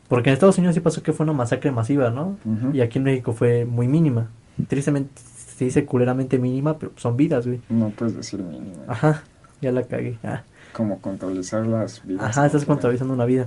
Porque 0.09 0.29
en 0.29 0.33
Estados 0.33 0.57
Unidos 0.57 0.75
sí 0.75 0.81
pasó 0.81 1.01
que 1.01 1.13
fue 1.13 1.23
una 1.23 1.31
masacre 1.31 1.71
masiva, 1.71 2.09
¿no? 2.09 2.35
Y 2.73 2.81
aquí 2.81 2.97
en 2.97 3.05
México 3.05 3.31
fue 3.31 3.63
muy 3.63 3.87
mínima. 3.87 4.27
Tristemente 4.67 5.13
se 5.15 5.63
dice 5.63 5.85
culeramente 5.85 6.37
mínima, 6.37 6.77
pero 6.77 6.91
son 6.97 7.15
vidas, 7.15 7.47
güey. 7.47 7.61
No 7.69 7.89
puedes 7.91 8.17
decir 8.17 8.41
mínimo. 8.41 8.83
Ajá, 8.85 9.23
ya 9.61 9.71
la 9.71 9.83
cagué. 9.83 10.17
Ah. 10.25 10.43
Como 10.73 10.99
contabilizar 10.99 11.65
las 11.67 12.05
vidas. 12.05 12.25
Ajá, 12.25 12.47
estás 12.47 12.65
contabilizando 12.65 13.13
una 13.13 13.23
vida. 13.23 13.45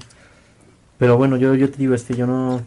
Pero 0.97 1.19
bueno, 1.19 1.37
yo, 1.37 1.55
yo 1.57 1.71
te 1.71 1.77
digo, 1.77 1.93
este, 1.93 2.17
yo 2.17 2.27
no, 2.27 2.63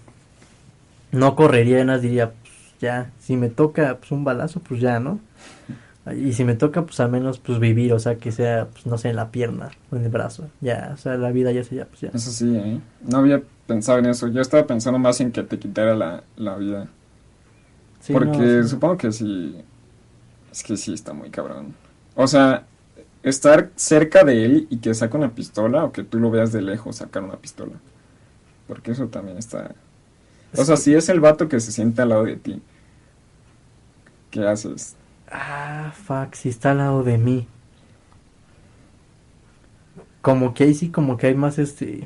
no 1.11 1.35
correría, 1.35 1.83
nada 1.83 1.97
diría, 1.97 2.29
pues 2.29 2.53
ya, 2.79 3.09
si 3.17 3.37
me 3.37 3.49
toca 3.49 3.97
pues 3.97 4.11
un 4.11 4.23
balazo, 4.23 4.59
pues 4.59 4.81
ya, 4.81 4.99
¿no? 4.99 5.19
Y 6.17 6.33
si 6.33 6.43
me 6.43 6.55
toca, 6.55 6.83
pues 6.85 6.99
al 6.99 7.11
menos 7.11 7.39
pues 7.39 7.59
vivir, 7.59 7.93
o 7.93 7.99
sea, 7.99 8.17
que 8.17 8.31
sea, 8.31 8.67
pues 8.71 8.85
no 8.87 8.97
sé, 8.97 9.09
en 9.09 9.15
la 9.17 9.31
pierna 9.31 9.71
o 9.91 9.95
en 9.97 10.03
el 10.03 10.09
brazo, 10.09 10.49
ya, 10.59 10.91
o 10.93 10.97
sea, 10.97 11.15
la 11.17 11.31
vida 11.31 11.51
ya 11.51 11.63
sería, 11.63 11.85
pues 11.87 12.01
ya. 12.01 12.13
Eso 12.13 12.31
sí, 12.31 12.55
¿eh? 12.55 12.81
No 13.01 13.19
había 13.19 13.41
pensado 13.67 13.99
en 13.99 14.07
eso. 14.07 14.27
Yo 14.27 14.41
estaba 14.41 14.67
pensando 14.67 14.99
más 14.99 15.21
en 15.21 15.31
que 15.31 15.43
te 15.43 15.59
quitara 15.59 15.95
la, 15.95 16.23
la 16.35 16.55
vida. 16.57 16.89
Sí, 17.99 18.13
Porque 18.13 18.37
no, 18.37 18.63
sí. 18.63 18.69
supongo 18.69 18.97
que 18.97 19.11
sí. 19.11 19.55
Es 20.51 20.63
que 20.63 20.77
sí 20.77 20.93
está 20.93 21.13
muy 21.13 21.29
cabrón. 21.29 21.75
O 22.15 22.27
sea, 22.27 22.67
estar 23.23 23.71
cerca 23.75 24.23
de 24.23 24.45
él 24.45 24.67
y 24.69 24.77
que 24.79 24.93
saque 24.93 25.17
una 25.17 25.33
pistola 25.35 25.85
o 25.85 25.91
que 25.91 26.03
tú 26.03 26.19
lo 26.19 26.31
veas 26.31 26.51
de 26.51 26.61
lejos 26.61 26.97
sacar 26.97 27.23
una 27.23 27.37
pistola. 27.37 27.73
Porque 28.67 28.91
eso 28.91 29.07
también 29.09 29.37
está. 29.37 29.75
O 30.57 30.65
sea, 30.65 30.77
si 30.77 30.93
es 30.95 31.09
el 31.09 31.19
vato 31.21 31.49
que 31.49 31.59
se 31.59 31.71
siente 31.71 32.01
al 32.01 32.09
lado 32.09 32.25
de 32.25 32.37
ti, 32.37 32.61
¿qué 34.29 34.47
haces? 34.47 34.95
Ah, 35.31 35.93
fuck, 35.95 36.33
si 36.35 36.49
está 36.49 36.71
al 36.71 36.77
lado 36.79 37.03
de 37.03 37.17
mí. 37.17 37.47
Como 40.21 40.53
que 40.53 40.65
ahí 40.65 40.73
sí, 40.73 40.89
como 40.89 41.17
que 41.17 41.27
hay 41.27 41.35
más, 41.35 41.57
este... 41.57 42.05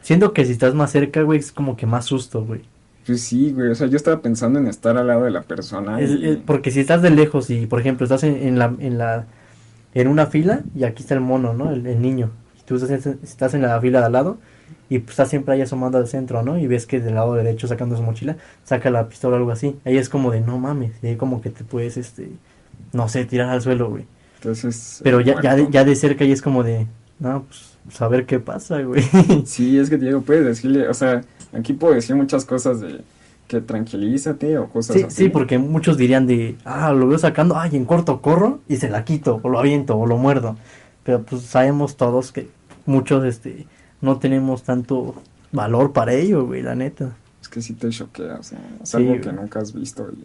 Siento 0.00 0.32
que 0.32 0.46
si 0.46 0.52
estás 0.52 0.74
más 0.74 0.90
cerca, 0.92 1.22
güey, 1.22 1.38
es 1.38 1.52
como 1.52 1.76
que 1.76 1.86
más 1.86 2.06
susto, 2.06 2.42
güey. 2.44 2.62
Pues 3.06 3.20
sí, 3.20 3.52
güey. 3.52 3.70
O 3.70 3.74
sea, 3.74 3.86
yo 3.88 3.96
estaba 3.96 4.22
pensando 4.22 4.58
en 4.58 4.66
estar 4.66 4.96
al 4.96 5.06
lado 5.08 5.24
de 5.24 5.30
la 5.30 5.42
persona. 5.42 6.00
Es- 6.00 6.10
y- 6.10 6.26
es- 6.30 6.36
porque 6.38 6.70
si 6.70 6.80
estás 6.80 7.02
de 7.02 7.10
lejos 7.10 7.50
y, 7.50 7.66
por 7.66 7.80
ejemplo, 7.80 8.04
estás 8.04 8.22
en, 8.22 8.36
en 8.36 8.58
la, 8.58 8.74
en 8.78 8.96
la, 8.96 9.26
en 9.94 10.08
una 10.08 10.26
fila 10.26 10.62
y 10.74 10.84
aquí 10.84 11.02
está 11.02 11.14
el 11.14 11.20
mono, 11.20 11.52
¿no? 11.52 11.70
El, 11.70 11.86
el 11.86 12.00
niño. 12.00 12.30
Y 12.58 12.62
tú 12.64 12.76
estás, 12.76 13.04
en- 13.06 13.18
estás 13.22 13.52
en 13.52 13.62
la 13.62 13.78
fila 13.80 14.00
de 14.00 14.06
al 14.06 14.12
lado 14.12 14.38
y 14.90 14.98
pues, 14.98 15.12
estás 15.12 15.30
siempre 15.30 15.54
ahí 15.54 15.62
asomando 15.62 15.96
al 15.96 16.08
centro, 16.08 16.42
¿no? 16.42 16.58
Y 16.58 16.66
ves 16.66 16.84
que 16.86 17.00
del 17.00 17.14
lado 17.14 17.34
derecho 17.34 17.66
sacando 17.66 17.96
su 17.96 18.02
mochila, 18.02 18.36
saca 18.64 18.90
la 18.90 19.08
pistola 19.08 19.36
o 19.36 19.38
algo 19.38 19.52
así. 19.52 19.76
Ahí 19.86 19.96
es 19.96 20.10
como 20.10 20.30
de, 20.32 20.40
no 20.40 20.58
mames, 20.58 20.92
y 21.02 21.06
ahí 21.06 21.16
como 21.16 21.40
que 21.40 21.48
te 21.48 21.64
puedes, 21.64 21.96
este, 21.96 22.28
no 22.92 23.08
sé, 23.08 23.24
tirar 23.24 23.48
al 23.48 23.62
suelo, 23.62 23.88
güey. 23.88 24.04
Entonces. 24.36 25.00
Pero 25.02 25.20
ya, 25.20 25.40
ya, 25.40 25.56
de, 25.56 25.68
ya 25.70 25.84
de 25.84 25.94
cerca 25.96 26.24
y 26.24 26.32
es 26.32 26.42
como 26.42 26.62
de, 26.64 26.86
no, 27.18 27.44
pues, 27.44 27.78
pues, 27.84 28.02
a 28.02 28.08
ver 28.08 28.26
qué 28.26 28.40
pasa, 28.40 28.82
güey. 28.82 29.02
Sí, 29.46 29.78
es 29.78 29.88
que 29.88 29.96
Diego, 29.96 30.22
puedes 30.22 30.44
decirle. 30.44 30.88
O 30.88 30.94
sea, 30.94 31.22
aquí 31.52 31.72
puedo 31.72 31.94
decir 31.94 32.16
muchas 32.16 32.44
cosas 32.44 32.80
de 32.80 33.00
que 33.46 33.60
tranquilízate 33.60 34.58
o 34.58 34.68
cosas 34.68 34.96
Sí, 34.96 35.02
así. 35.02 35.24
sí, 35.24 35.28
porque 35.28 35.58
muchos 35.58 35.96
dirían 35.96 36.26
de, 36.26 36.56
ah, 36.64 36.92
lo 36.92 37.08
veo 37.08 37.18
sacando, 37.18 37.56
ay, 37.58 37.76
en 37.76 37.84
corto 37.84 38.20
corro 38.20 38.60
y 38.68 38.76
se 38.76 38.88
la 38.88 39.04
quito, 39.04 39.40
o 39.42 39.48
lo 39.48 39.58
aviento, 39.58 39.96
o 39.98 40.06
lo 40.06 40.16
muerdo. 40.18 40.56
Pero 41.02 41.22
pues 41.22 41.42
sabemos 41.42 41.96
todos 41.96 42.32
que 42.32 42.48
muchos, 42.86 43.24
este, 43.24 43.66
no 44.00 44.18
tenemos 44.18 44.62
tanto 44.62 45.14
valor 45.52 45.92
para 45.92 46.12
ello, 46.14 46.46
güey, 46.46 46.62
la 46.62 46.74
neta. 46.74 47.16
Es 47.42 47.48
que 47.48 47.62
sí 47.62 47.74
te 47.74 47.88
choquea, 47.90 48.36
o 48.36 48.42
sea, 48.42 48.58
es 48.82 48.88
Sí, 48.90 48.96
algo 48.98 49.10
güey. 49.10 49.20
que 49.20 49.32
nunca 49.32 49.60
has 49.60 49.72
visto. 49.72 50.08
y- 50.12 50.24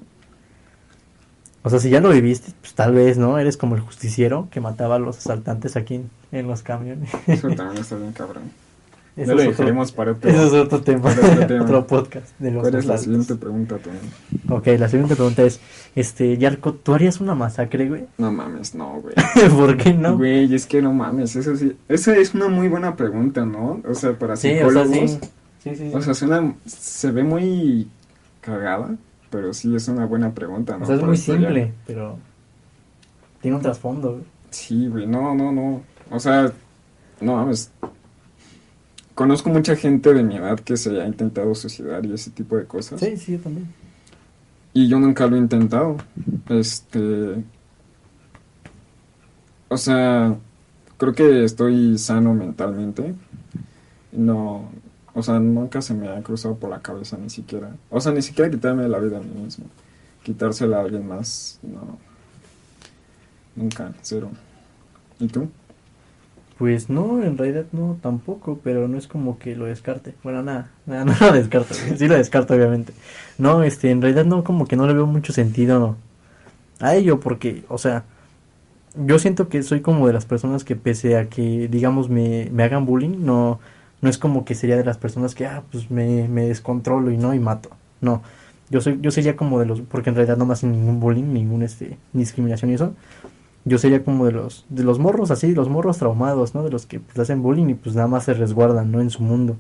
O 1.63 1.69
sea, 1.69 1.79
si 1.79 1.89
ya 1.89 1.99
lo 1.99 2.09
viviste, 2.09 2.51
pues 2.61 2.73
tal 2.75 2.93
vez, 2.93 3.17
¿no? 3.17 3.39
Eres 3.39 3.57
como 3.57 3.75
el 3.75 3.81
justiciero 3.81 4.47
que 4.51 4.59
mataba 4.61 4.95
a 4.95 4.99
los 4.99 5.17
asaltantes 5.17 5.75
aquí 5.75 5.95
en, 5.95 6.09
en 6.31 6.47
los 6.47 6.61
camiones. 6.61 7.09
Eso 7.25 7.49
también 7.49 7.77
está 7.81 7.95
bien 7.95 8.11
cabrón. 8.11 8.43
Eso 9.17 9.32
ya 9.32 9.36
lo 9.36 9.41
dejaremos 9.43 9.91
para 9.93 10.12
otro. 10.12 10.30
Eso 10.30 10.45
es 10.45 10.54
otro 10.54 10.82
tema, 10.82 11.10
otro 11.10 11.45
tema. 11.47 11.63
otro 11.63 11.88
podcast 11.88 12.38
de 12.38 12.51
los 12.51 12.62
¿Cuál 12.63 12.75
es 12.75 12.86
la 12.86 12.97
siguiente 12.97 13.36
pregunta, 13.36 13.78
Tony? 13.78 13.97
Ok, 14.49 14.67
la 14.78 14.89
siguiente 14.89 15.15
pregunta 15.15 15.43
es, 15.43 15.62
este, 15.95 16.38
Yarko, 16.38 16.73
¿tú 16.73 16.93
harías 16.93 17.21
una 17.21 17.34
masacre, 17.34 17.88
güey? 17.88 18.06
No 18.17 18.32
mames, 18.32 18.75
no, 18.75 19.01
güey. 19.01 19.15
¿Por 19.58 19.78
qué 19.78 19.93
no? 19.93 20.17
Güey, 20.17 20.54
es 20.54 20.65
que 20.65 20.82
no 20.82 20.91
mames, 20.93 21.36
eso 21.38 21.56
sí. 21.56 21.78
Esa 21.88 22.15
es 22.17 22.34
una 22.34 22.49
muy 22.49 22.67
buena 22.67 22.95
pregunta, 22.97 23.45
¿no? 23.45 23.82
O 23.88 23.93
sea, 23.93 24.19
para 24.19 24.36
Sí, 24.36 24.49
o 24.49 24.51
sea, 24.51 24.60
psicólogos. 24.84 25.12
sí. 25.12 25.19
Sí, 25.63 25.75
sí, 25.75 25.89
sí. 25.89 25.91
O 25.95 26.01
sea, 26.01 26.13
suena, 26.13 26.54
se 26.65 27.12
ve 27.12 27.23
muy 27.23 27.88
cagada, 28.41 28.95
pero 29.32 29.54
sí 29.54 29.75
es 29.75 29.88
una 29.88 30.06
buena 30.06 30.32
pregunta, 30.34 30.78
¿no? 30.78 30.84
O 30.84 30.88
sea, 30.88 30.95
es 30.97 31.01
muy 31.01 31.17
simple, 31.17 31.73
pero 31.88 32.17
tiene 33.41 33.58
un 33.58 33.63
trasfondo, 33.63 34.12
güey. 34.12 34.23
Sí, 34.51 34.88
güey, 34.88 35.08
no, 35.08 35.34
no, 35.34 35.51
no. 35.51 35.82
O 36.12 36.19
sea, 36.19 36.51
no 37.21 37.36
mames. 37.38 37.71
Conozco 39.15 39.49
mucha 39.49 39.78
gente 39.78 40.13
de 40.13 40.23
mi 40.23 40.36
edad 40.36 40.60
que 40.60 40.75
se 40.75 41.01
ha 41.01 41.08
intentado 41.08 41.56
suicidar 41.56 42.06
y 42.06 42.13
ese 42.13 42.32
tipo 42.32 42.58
de 42.58 42.65
cosas. 42.65 42.99
Sí, 42.99 43.15
sí, 43.15 43.32
yo 43.32 43.39
también. 43.39 43.73
Y 44.73 44.89
yo 44.89 44.99
nunca 44.99 45.25
lo 45.25 45.38
he 45.38 45.39
intentado. 45.39 45.95
Este. 46.49 47.41
O 49.69 49.78
sea, 49.78 50.36
creo 50.97 51.13
que 51.13 51.45
estoy 51.45 51.97
sano 51.97 52.34
mentalmente. 52.34 53.15
No. 54.12 54.69
O 55.13 55.23
sea, 55.23 55.39
nunca 55.39 55.82
se 55.82 55.93
me 55.93 56.10
ha 56.10 56.21
cruzado 56.21 56.56
por 56.56 56.69
la 56.69 56.82
cabeza 56.82 57.17
ni 57.17 57.30
siquiera. 57.30 57.73
O 57.89 58.01
sea, 58.01 58.12
ni 58.12 58.21
siquiera 58.21 58.51
quitarme 58.51 58.89
la 58.89 58.99
vida 58.99 59.17
a 59.17 59.21
mí 59.21 59.43
mismo. 59.45 59.65
Quitársela 60.23 60.78
a 60.78 60.82
alguien 60.82 61.08
más. 61.08 61.58
No. 61.63 61.97
Nunca, 63.56 63.93
cero. 64.01 64.30
¿Y 65.19 65.28
tú? 65.30 65.47
Pues 66.57 66.89
no, 66.89 67.21
en 67.21 67.37
realidad 67.37 67.65
no, 67.73 67.97
tampoco, 68.01 68.59
pero 68.63 68.87
no 68.87 68.97
es 68.97 69.07
como 69.07 69.37
que 69.37 69.55
lo 69.57 69.65
descarte. 69.65 70.13
Bueno, 70.23 70.41
nada, 70.41 70.71
nada, 70.85 71.03
no 71.05 71.13
lo 71.19 71.33
descarto, 71.33 71.73
sí 71.73 72.07
lo 72.07 72.15
descarto 72.15 72.53
obviamente. 72.53 72.93
No, 73.37 73.63
este, 73.63 73.91
en 73.91 74.01
realidad 74.01 74.25
no, 74.25 74.43
como 74.43 74.65
que 74.65 74.77
no 74.77 74.87
le 74.87 74.93
veo 74.93 75.05
mucho 75.05 75.33
sentido 75.33 75.97
a 76.79 76.95
ello, 76.95 77.19
porque, 77.19 77.63
o 77.67 77.77
sea, 77.77 78.05
yo 78.95 79.19
siento 79.19 79.49
que 79.49 79.63
soy 79.63 79.81
como 79.81 80.07
de 80.07 80.13
las 80.13 80.25
personas 80.25 80.63
que 80.63 80.77
pese 80.77 81.17
a 81.17 81.29
que, 81.29 81.67
digamos, 81.67 82.09
me, 82.09 82.49
me 82.53 82.63
hagan 82.63 82.85
bullying, 82.85 83.25
no, 83.25 83.59
no 84.01 84.09
es 84.09 84.17
como 84.17 84.45
que 84.45 84.55
sería 84.55 84.77
de 84.77 84.85
las 84.85 84.97
personas 84.97 85.35
que, 85.35 85.45
ah, 85.45 85.63
pues 85.71 85.91
me, 85.91 86.27
me 86.29 86.47
descontrolo 86.47 87.11
y 87.11 87.17
no, 87.17 87.33
y 87.33 87.39
mato. 87.39 87.69
No, 87.99 88.21
yo 88.69 88.79
soy, 88.79 88.99
yo 89.01 89.11
sería 89.11 89.35
como 89.35 89.59
de 89.59 89.65
los, 89.65 89.81
porque 89.81 90.09
en 90.09 90.15
realidad 90.15 90.37
no 90.37 90.45
me 90.45 90.53
hacen 90.53 90.71
ningún 90.71 91.01
bullying, 91.01 91.33
ningún, 91.33 91.63
este, 91.63 91.97
discriminación 92.13 92.71
y 92.71 92.75
eso 92.75 92.93
yo 93.65 93.78
sería 93.80 94.04
como 94.04 94.25
de 94.25 94.32
los 94.32 94.65
de 94.69 94.84
los 94.84 94.99
morros 94.99 95.32
así, 95.32 95.54
los 95.56 95.69
morros 95.69 95.97
traumados, 95.97 96.54
¿no? 96.56 96.63
De 96.63 96.69
los 96.71 96.86
que 96.86 96.99
pues, 96.99 97.17
hacen 97.19 97.41
bullying 97.41 97.69
y 97.69 97.73
pues 97.73 97.95
nada 97.95 98.08
más 98.08 98.23
se 98.25 98.34
resguardan, 98.34 98.91
¿no? 98.91 99.01
En 99.01 99.10
su 99.10 99.23
mundo. 99.23 99.58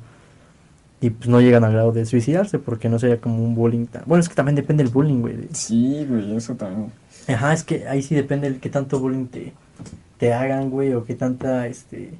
Y 1.01 1.09
pues 1.11 1.27
no 1.29 1.41
llegan 1.41 1.63
al 1.63 1.73
grado 1.73 1.91
de 1.91 2.05
suicidarse 2.05 2.57
porque 2.57 2.89
no 2.89 2.97
sería 2.99 3.19
como 3.19 3.43
un 3.43 3.53
bullying. 3.55 3.85
tan- 3.85 4.03
Bueno, 4.05 4.21
es 4.21 4.29
que 4.29 4.35
también 4.35 4.55
depende 4.55 4.83
del 4.83 4.91
bullying, 4.93 5.21
güey. 5.21 5.35
Sí, 5.53 6.05
güey, 6.09 6.35
eso 6.35 6.55
también. 6.55 6.91
Ajá, 7.27 7.53
es 7.53 7.63
que 7.63 7.87
ahí 7.87 8.01
sí 8.01 8.15
depende 8.15 8.47
el 8.47 8.59
qué 8.59 8.69
tanto 8.69 8.99
bullying 8.99 9.25
te, 9.25 9.53
te 10.17 10.33
hagan, 10.33 10.69
güey, 10.69 10.93
o 10.93 11.03
qué 11.03 11.15
tanta 11.15 11.67
este 11.67 12.11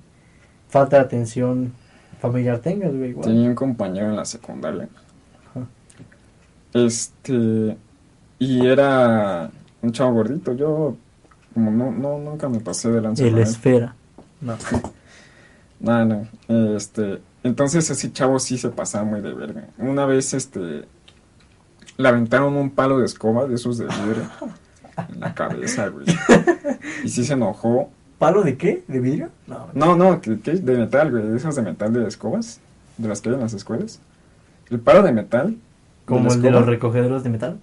falta 0.70 0.98
de 0.98 1.04
atención 1.04 1.74
familiar 2.20 2.60
tengas, 2.60 2.94
güey, 2.96 3.12
igual. 3.12 3.28
Tenía 3.28 3.50
un 3.50 3.56
compañero 3.56 4.10
en 4.10 4.16
la 4.18 4.26
secundaria. 4.26 4.90
Ajá. 5.56 5.68
Este. 6.74 7.78
Y 8.40 8.66
era 8.68 9.50
un 9.82 9.92
chavo 9.92 10.14
gordito. 10.16 10.54
Yo, 10.54 10.98
como 11.56 11.72
no, 11.72 11.90
no 11.90 12.20
nunca 12.20 12.50
me 12.50 12.60
pasé 12.60 12.92
de 12.92 13.02
lanza. 13.02 13.24
El 13.24 13.40
esfera. 13.40 13.96
No. 14.42 14.56
No, 15.78 16.06
no. 16.06 16.26
Este. 16.48 17.22
Entonces 17.44 17.90
ese 17.90 18.12
chavo 18.12 18.40
sí 18.40 18.58
se 18.58 18.70
pasaba 18.70 19.04
muy 19.04 19.20
de 19.20 19.34
verga. 19.34 19.68
Una 19.78 20.06
vez, 20.06 20.34
este. 20.34 20.86
Le 21.98 22.08
aventaron 22.08 22.56
un 22.56 22.70
palo 22.70 22.98
de 23.00 23.06
escoba 23.06 23.46
de 23.46 23.56
esos 23.56 23.78
de 23.78 23.86
vidrio 23.86 24.24
en 25.10 25.20
la 25.20 25.34
cabeza, 25.34 25.90
güey. 25.90 26.06
Y 27.04 27.10
sí 27.10 27.26
se 27.26 27.34
enojó. 27.34 27.90
¿Palo 28.18 28.42
de 28.42 28.56
qué? 28.56 28.84
¿De 28.88 29.02
vidrio? 29.02 29.30
No. 29.48 29.68
No, 29.74 29.96
no, 29.98 30.22
que, 30.22 30.40
que 30.40 30.54
de 30.54 30.78
metal, 30.78 31.12
güey. 31.12 31.28
De 31.28 31.38
esas 31.38 31.56
de 31.58 31.62
metal 31.62 31.92
de 31.92 32.08
escobas. 32.08 32.62
De 32.98 33.10
las 33.10 33.20
que 33.20 33.30
hay 33.30 33.36
en 33.36 33.42
las 33.42 33.54
escuelas. 33.54 34.00
El 34.70 34.80
palo 34.80 35.04
de 35.04 35.12
metal. 35.12 35.58
Como 36.06 36.32
el 36.32 36.42
de 36.42 36.52
los 36.52 36.66
recogedores 36.66 37.24
de 37.24 37.30
metal. 37.30 37.60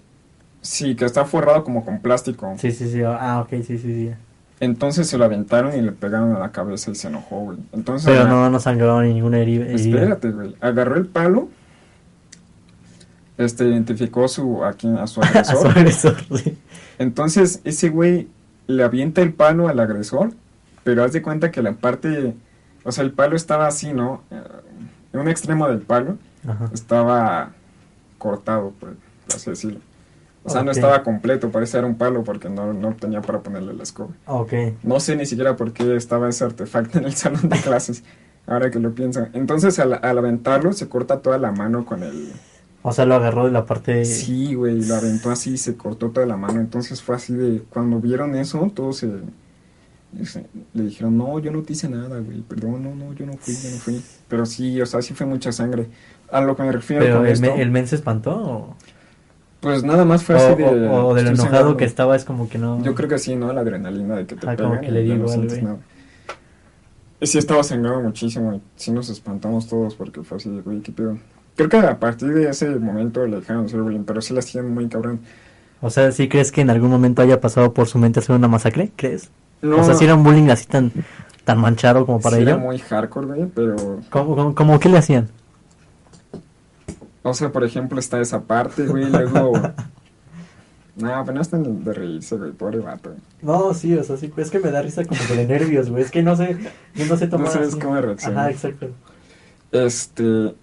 Sí, 0.63 0.95
que 0.95 1.05
está 1.05 1.25
forrado 1.25 1.63
como 1.63 1.85
con 1.85 1.99
plástico. 1.99 2.55
Sí, 2.57 2.71
sí, 2.71 2.89
sí. 2.89 3.03
Ah, 3.03 3.41
ok, 3.41 3.49
sí, 3.63 3.77
sí, 3.77 3.79
sí. 3.79 4.11
Entonces 4.59 5.07
se 5.07 5.17
lo 5.17 5.25
aventaron 5.25 5.77
y 5.77 5.81
le 5.81 5.91
pegaron 5.91 6.35
a 6.35 6.39
la 6.39 6.51
cabeza 6.51 6.89
y 6.89 6.95
se 6.95 7.09
enojó, 7.09 7.41
güey. 7.41 7.57
Entonces, 7.73 8.09
Pero 8.09 8.27
no, 8.27 8.49
no 8.49 8.59
ni 9.01 9.13
ninguna 9.13 9.37
heri- 9.39 9.61
herida. 9.61 9.75
espérate, 9.99 10.31
güey. 10.31 10.55
Agarró 10.61 10.95
el 10.95 11.05
palo. 11.07 11.49
Este, 13.37 13.65
identificó 13.67 14.27
su, 14.27 14.63
a, 14.63 14.73
quién- 14.73 14.97
a 14.97 15.07
su 15.07 15.21
A 15.23 15.43
su 15.43 15.67
agresor. 15.67 15.71
agresor, 16.15 16.15
sí. 16.39 16.57
Entonces, 16.99 17.61
ese 17.63 17.89
güey 17.89 18.27
le 18.67 18.83
avienta 18.83 19.21
el 19.21 19.33
palo 19.33 19.67
al 19.67 19.79
agresor, 19.79 20.31
pero 20.83 21.03
haz 21.03 21.11
de 21.13 21.21
cuenta 21.21 21.51
que 21.51 21.61
la 21.61 21.73
parte, 21.73 22.35
o 22.83 22.91
sea, 22.91 23.03
el 23.03 23.11
palo 23.11 23.35
estaba 23.35 23.67
así, 23.67 23.91
¿no? 23.93 24.21
Eh, 24.31 24.41
En 25.13 25.19
un 25.19 25.27
extremo 25.27 25.67
del 25.67 25.79
palo 25.79 26.17
Ajá. 26.47 26.69
estaba 26.73 27.51
cortado, 28.17 28.71
por 28.79 28.93
por 29.27 29.35
así 29.35 29.49
decirlo. 29.49 29.79
O 30.45 30.49
sea, 30.49 30.61
no 30.63 30.71
estaba 30.71 31.03
completo, 31.03 31.49
parecía 31.51 31.79
era 31.79 31.87
un 31.87 31.95
palo 31.95 32.23
porque 32.23 32.49
no, 32.49 32.73
no 32.73 32.93
tenía 32.95 33.21
para 33.21 33.39
ponerle 33.41 33.73
la 33.73 33.83
escoba. 33.83 34.11
Ok. 34.25 34.53
No 34.83 34.99
sé 34.99 35.15
ni 35.15 35.25
siquiera 35.25 35.55
por 35.55 35.71
qué 35.73 35.95
estaba 35.95 36.27
ese 36.29 36.43
artefacto 36.43 36.97
en 36.99 37.05
el 37.05 37.13
salón 37.15 37.47
de 37.47 37.59
clases, 37.61 38.03
ahora 38.45 38.69
que 38.69 38.79
lo 38.79 38.93
pienso. 38.93 39.25
Entonces, 39.33 39.79
al, 39.79 39.93
al 39.93 40.17
aventarlo, 40.17 40.73
se 40.73 40.89
corta 40.89 41.21
toda 41.21 41.37
la 41.37 41.51
mano 41.53 41.85
con 41.85 42.03
el... 42.03 42.31
O 42.81 42.91
sea, 42.91 43.05
lo 43.05 43.15
agarró 43.15 43.45
de 43.45 43.51
la 43.51 43.65
parte. 43.65 44.03
Sí, 44.03 44.55
güey, 44.55 44.83
lo 44.83 44.95
aventó 44.95 45.31
así, 45.31 45.57
se 45.57 45.77
cortó 45.77 46.09
toda 46.09 46.25
la 46.25 46.35
mano. 46.35 46.59
Entonces 46.59 47.01
fue 47.01 47.15
así 47.15 47.33
de... 47.33 47.63
Cuando 47.69 48.01
vieron 48.01 48.35
eso, 48.35 48.69
todos 48.75 48.97
se... 48.97 49.09
se- 50.25 50.45
le 50.73 50.83
dijeron, 50.83 51.17
no, 51.17 51.39
yo 51.39 51.51
no 51.51 51.61
te 51.63 51.73
hice 51.73 51.87
nada, 51.89 52.19
güey, 52.19 52.41
perdón, 52.41 52.83
no, 52.83 52.93
no, 52.95 53.13
yo 53.13 53.25
no 53.25 53.33
fui, 53.37 53.53
yo 53.55 53.69
no 53.71 53.77
fui. 53.77 54.01
Pero 54.27 54.45
sí, 54.45 54.81
o 54.81 54.85
sea, 54.85 55.01
sí 55.01 55.13
fue 55.13 55.25
mucha 55.25 55.51
sangre. 55.53 55.87
A 56.31 56.41
lo 56.41 56.55
que 56.55 56.63
me 56.63 56.71
refiero 56.71 57.03
Pero 57.03 57.17
con 57.17 57.25
el, 57.27 57.31
esto, 57.33 57.55
me- 57.55 57.61
el 57.61 57.71
men 57.71 57.87
se 57.87 57.95
espantó. 57.95 58.35
O, 58.35 58.75
pues 59.63 59.83
nada 59.83 60.03
más 60.05 60.23
fue 60.23 60.35
o, 60.35 60.37
así 60.37 60.55
de... 60.61 60.87
o- 60.87 61.07
o 61.07 61.13
de 61.15 61.23
lo 61.23 61.31
estoy 61.31 61.47
enojado 61.47 61.77
que 61.77 61.85
estaba, 61.85 62.15
es 62.15 62.25
como 62.25 62.47
que 62.49 62.57
no. 62.59 62.83
Yo 62.83 62.93
creo 62.93 63.09
que 63.09 63.17
sí, 63.17 63.35
¿no? 63.35 63.51
La 63.53 63.61
adrenalina 63.61 64.17
de 64.17 64.25
que 64.25 64.35
te 64.35 64.47
Ah, 64.47 64.55
como 64.55 64.71
pegan 64.71 64.85
que 64.85 64.91
le 64.91 65.15
no. 65.61 65.79
Y 67.19 67.27
sí 67.27 67.37
estaba 67.37 67.63
sangrando 67.63 68.01
muchísimo 68.01 68.53
y 68.53 68.61
sí 68.75 68.91
nos 68.91 69.09
espantamos 69.09 69.67
todos 69.67 69.95
porque 69.95 70.21
fue 70.23 70.37
así 70.37 70.49
güey, 70.63 70.81
qué 70.81 70.91
pedo. 70.91 71.17
Creo 71.55 71.69
que 71.69 71.77
a 71.77 71.97
partir 71.97 72.33
de 72.33 72.49
ese 72.49 72.67
momento 72.67 73.25
le 73.25 73.37
dejaron 73.37 73.63
de 73.63 73.67
hacer 73.67 73.81
bullying, 73.81 74.03
pero 74.03 74.21
sí 74.21 74.33
la 74.33 74.39
hacían 74.39 74.73
muy 74.73 74.87
cabrón. 74.89 75.21
O 75.81 75.89
sea, 75.89 76.11
¿sí 76.11 76.27
crees 76.27 76.51
que 76.51 76.61
en 76.61 76.69
algún 76.69 76.89
momento 76.89 77.21
haya 77.21 77.39
pasado 77.39 77.73
por 77.73 77.87
su 77.87 77.97
mente 77.97 78.19
hacer 78.19 78.35
una 78.35 78.47
masacre? 78.47 78.91
¿Crees? 78.95 79.29
No, 79.61 79.77
O 79.79 79.83
sea, 79.85 79.93
si 79.95 80.03
era 80.03 80.15
un 80.15 80.23
bullying 80.23 80.49
así 80.49 80.65
tan, 80.65 80.91
tan 81.45 81.59
manchado 81.59 82.05
como 82.05 82.19
para 82.19 82.35
sí 82.37 82.41
era 82.43 82.57
muy 82.57 82.79
hardcore, 82.79 83.27
güey, 83.27 83.45
pero... 83.53 84.01
¿Cómo, 84.09 84.35
cómo, 84.35 84.55
cómo 84.55 84.79
qué 84.79 84.89
le 84.89 84.97
hacían? 84.97 85.29
O 87.23 87.33
sea, 87.33 87.51
por 87.51 87.63
ejemplo, 87.63 87.99
está 87.99 88.19
esa 88.21 88.41
parte, 88.43 88.85
güey, 88.85 89.09
luego... 89.09 89.53
No, 90.95 91.09
pero 91.25 91.33
no 91.33 91.41
están 91.41 91.83
de 91.83 91.91
reírse, 91.91 92.37
güey, 92.37 92.51
pobre 92.51 92.77
vato. 92.77 93.09
güey. 93.09 93.21
No, 93.41 93.73
sí, 93.73 93.95
o 93.97 94.03
sea, 94.03 94.15
sí, 94.15 94.31
es 94.37 94.51
que 94.51 94.59
me 94.59 94.69
da 94.69 94.79
risa 94.83 95.03
como 95.03 95.19
de 95.27 95.47
nervios, 95.47 95.89
güey. 95.89 96.03
Es 96.03 96.11
que 96.11 96.21
no 96.21 96.35
sé, 96.35 96.55
yo 96.93 97.05
no 97.07 97.17
sé 97.17 97.25
tomar 97.25 97.47
No 97.47 97.51
sabes 97.51 97.69
así. 97.69 97.79
cómo 97.79 97.99
reaccionar. 97.99 98.37
Ajá, 98.41 98.51
exacto. 98.51 98.89
Este, 99.71 100.53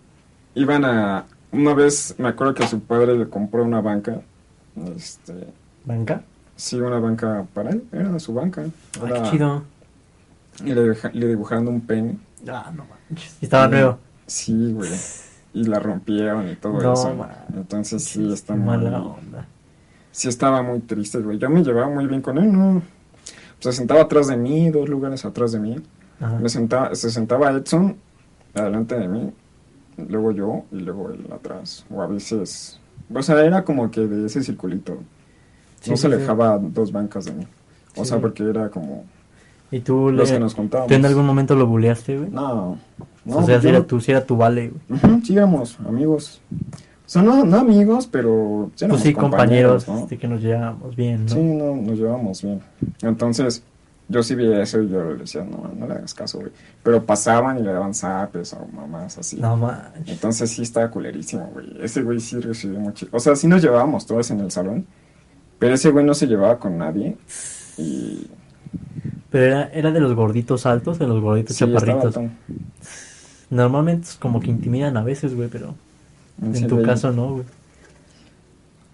iban 0.54 0.84
a, 0.84 1.24
una 1.50 1.74
vez 1.74 2.14
me 2.18 2.28
acuerdo 2.28 2.54
que 2.54 2.64
su 2.68 2.78
padre 2.80 3.18
le 3.18 3.28
compró 3.28 3.64
una 3.64 3.80
banca, 3.80 4.20
este, 4.96 5.48
¿Banca? 5.84 6.22
sí, 6.54 6.76
una 6.76 7.00
banca 7.00 7.44
para 7.52 7.70
él, 7.70 7.82
era 7.90 8.16
su 8.20 8.32
banca. 8.32 8.62
Ay, 8.62 8.72
Era- 9.10 9.22
qué 9.24 9.30
chido. 9.30 9.64
Y 10.64 10.74
le, 10.74 10.94
le 11.12 11.26
dibujaron 11.26 11.66
un 11.66 11.80
pene. 11.80 12.18
Ah, 12.48 12.70
no 12.72 12.84
manches. 13.08 13.36
Y 13.40 13.46
estaba 13.46 13.66
nuevo. 13.66 13.98
Sí, 14.28 14.72
güey. 14.72 14.90
Y 15.52 15.64
la 15.64 15.78
rompieron 15.80 16.48
y 16.48 16.56
todo 16.56 16.80
No, 16.80 16.92
eso. 16.94 17.14
man. 17.14 17.30
Entonces 17.54 18.04
sí, 18.04 18.32
está 18.32 18.54
muy, 18.54 18.66
mala 18.66 19.02
onda. 19.02 19.46
sí 20.12 20.28
estaba 20.28 20.62
muy 20.62 20.80
triste, 20.80 21.18
güey. 21.18 21.38
Yo 21.38 21.50
me 21.50 21.62
llevaba 21.64 21.88
muy 21.88 22.06
bien 22.06 22.22
con 22.22 22.38
él, 22.38 22.52
¿no? 22.52 22.82
Se 23.58 23.72
sentaba 23.72 24.02
atrás 24.02 24.28
de 24.28 24.36
mí, 24.36 24.70
dos 24.70 24.88
lugares 24.88 25.24
atrás 25.24 25.52
de 25.52 25.60
mí. 25.60 25.76
Ajá. 26.20 26.38
Me 26.38 26.48
sentaba, 26.48 26.94
se 26.94 27.10
sentaba 27.10 27.50
Edson 27.50 27.96
adelante 28.54 28.98
de 28.98 29.08
mí, 29.08 29.32
luego 30.08 30.32
yo 30.32 30.64
y 30.72 30.80
luego 30.80 31.10
él 31.10 31.26
atrás. 31.32 31.84
O 31.90 32.00
a 32.02 32.06
veces, 32.06 32.80
o 33.12 33.22
sea, 33.22 33.44
era 33.44 33.64
como 33.64 33.90
que 33.90 34.02
de 34.02 34.26
ese 34.26 34.42
circulito. 34.42 34.98
Sí, 35.80 35.90
no 35.90 35.96
se 35.96 36.08
sí. 36.08 36.14
alejaba 36.14 36.58
dos 36.58 36.92
bancas 36.92 37.24
de 37.24 37.32
mí. 37.32 37.46
O 37.96 38.04
sea, 38.04 38.20
porque 38.20 38.44
era 38.48 38.70
como 38.70 39.04
¿Y 39.70 39.80
tú, 39.80 40.10
los 40.10 40.28
le, 40.28 40.36
que 40.36 40.40
nos 40.40 40.54
contábamos. 40.54 40.88
tú 40.88 40.94
en 40.94 41.06
algún 41.06 41.26
momento 41.26 41.54
lo 41.54 41.66
buleaste, 41.66 42.18
güey? 42.18 42.30
No, 42.30 42.78
no, 43.24 43.36
o 43.36 43.42
sea, 43.44 43.60
si 43.60 43.68
era 43.68 43.82
tú, 43.82 44.00
si 44.00 44.10
era 44.10 44.24
tu 44.24 44.36
vale, 44.36 44.72
güey. 44.88 45.22
Sí 45.22 45.36
éramos 45.36 45.78
amigos. 45.86 46.40
O 46.50 47.12
sea, 47.12 47.22
no, 47.22 47.44
no 47.44 47.58
amigos, 47.58 48.06
pero 48.06 48.70
sí 48.74 48.84
éramos 48.84 49.02
Pues 49.02 49.08
sí, 49.08 49.14
compañeros, 49.14 49.88
¿no? 49.88 49.98
este, 50.00 50.18
que 50.18 50.28
nos 50.28 50.40
llevábamos 50.40 50.96
bien, 50.96 51.26
¿no? 51.26 51.32
Sí, 51.32 51.40
no, 51.40 51.76
nos 51.76 51.98
llevamos 51.98 52.42
bien. 52.42 52.60
Entonces, 53.02 53.62
yo 54.08 54.24
sí 54.24 54.34
vi 54.34 54.52
eso 54.52 54.82
y 54.82 54.88
yo 54.88 55.04
le 55.12 55.18
decía, 55.18 55.44
no, 55.44 55.70
no 55.76 55.86
le 55.86 55.94
hagas 55.94 56.14
caso, 56.14 56.38
güey. 56.40 56.50
Pero 56.82 57.04
pasaban 57.04 57.58
y 57.58 57.62
le 57.62 57.72
daban 57.72 57.94
zapes 57.94 58.52
o 58.54 58.66
mamás 58.72 59.18
así. 59.18 59.36
No 59.36 59.56
manches. 59.56 60.08
Entonces 60.08 60.50
sí 60.50 60.62
estaba 60.62 60.90
culerísimo, 60.90 61.48
güey. 61.52 61.76
Ese 61.80 62.02
güey 62.02 62.18
sí 62.18 62.40
recibió 62.40 62.80
mucho. 62.80 63.06
O 63.12 63.20
sea, 63.20 63.36
sí 63.36 63.46
nos 63.46 63.62
llevábamos 63.62 64.06
todos 64.06 64.30
en 64.32 64.40
el 64.40 64.50
salón. 64.50 64.84
Pero 65.60 65.74
ese 65.74 65.90
güey 65.90 66.04
no 66.04 66.14
se 66.14 66.26
llevaba 66.26 66.58
con 66.58 66.76
nadie. 66.76 67.16
Y. 67.78 68.26
Pero 69.30 69.44
era, 69.44 69.70
era 69.72 69.90
de 69.92 70.00
los 70.00 70.14
gorditos 70.14 70.66
altos, 70.66 70.98
de 70.98 71.06
los 71.06 71.20
gorditos 71.20 71.56
Sí, 71.56 71.64
chaparritos. 71.64 72.18
Normalmente 73.50 74.08
es 74.08 74.16
como 74.16 74.40
que 74.40 74.50
intimidan 74.50 74.96
a 74.96 75.02
veces, 75.02 75.34
güey, 75.34 75.48
pero 75.48 75.74
en 76.42 76.54
Ese 76.54 76.66
tu 76.66 76.82
caso 76.82 77.12
no, 77.12 77.32
güey. 77.34 77.44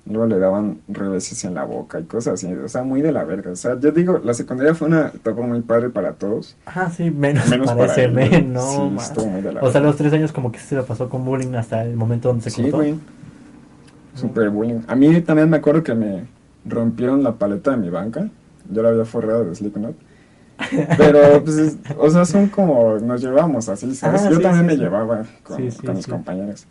Luego 0.09 0.27
le 0.27 0.39
daban 0.39 0.79
reveses 0.87 1.45
en 1.45 1.55
la 1.55 1.65
boca 1.65 1.99
y 1.99 2.05
cosas 2.05 2.35
así. 2.35 2.53
O 2.53 2.69
sea, 2.69 2.85
muy 2.85 3.03
de 3.03 3.11
la 3.11 3.25
verga. 3.25 3.51
O 3.51 3.57
sea, 3.57 3.79
yo 3.81 3.91
digo, 3.91 4.21
la 4.23 4.35
secundaria 4.35 4.73
fue 4.73 4.87
una 4.87 5.09
etapa 5.09 5.43
muy 5.43 5.61
padre 5.63 5.91
para 5.91 6.13
todos. 6.13 6.57
Ah, 6.65 6.89
sí, 6.97 7.11
menos, 7.11 7.49
Menos 7.49 7.67
para 7.67 7.87
ese 7.87 8.07
men, 8.07 8.53
no, 8.53 8.97
Sí, 9.01 9.27
muy 9.27 9.43
de 9.43 9.53
la 9.53 9.63
O 9.63 9.73
sea, 9.73 9.81
los 9.81 9.97
tres 9.97 10.13
años 10.13 10.31
como 10.31 10.53
que 10.53 10.61
se 10.61 10.77
la 10.77 10.85
pasó 10.85 11.09
con 11.09 11.25
bullying 11.25 11.55
hasta 11.55 11.83
el 11.83 11.97
momento 11.97 12.29
donde 12.29 12.45
se 12.45 12.51
Sí, 12.51 12.63
cortó. 12.63 12.77
güey. 12.77 12.95
Super 14.15 14.49
bullying. 14.51 14.81
A 14.87 14.95
mí 14.95 15.21
también 15.23 15.51
me 15.51 15.57
acuerdo 15.57 15.83
que 15.83 15.95
me 15.95 16.25
rompieron 16.65 17.25
la 17.25 17.33
paleta 17.33 17.73
de 17.73 17.77
mi 17.79 17.91
banca. 17.91 18.29
Yo 18.71 18.83
la 18.83 18.91
había 18.91 19.05
forrado 19.05 19.45
de 19.45 19.55
Slipknot. 19.57 19.97
Pero, 20.97 21.43
pues, 21.45 21.57
es- 21.57 21.77
o 21.99 22.11
sea, 22.11 22.25
son 22.25 22.49
como, 22.49 22.99
nos 22.99 23.21
llevamos 23.21 23.69
así, 23.69 23.95
¿sabes? 23.95 24.23
Ah, 24.23 24.31
Yo 24.31 24.37
sí, 24.37 24.43
también 24.43 24.63
sí, 24.65 24.67
me 24.67 24.73
sí. 24.75 24.79
llevaba 24.81 25.25
con, 25.43 25.65
mis 25.65 26.07
compañeros. 26.07 26.67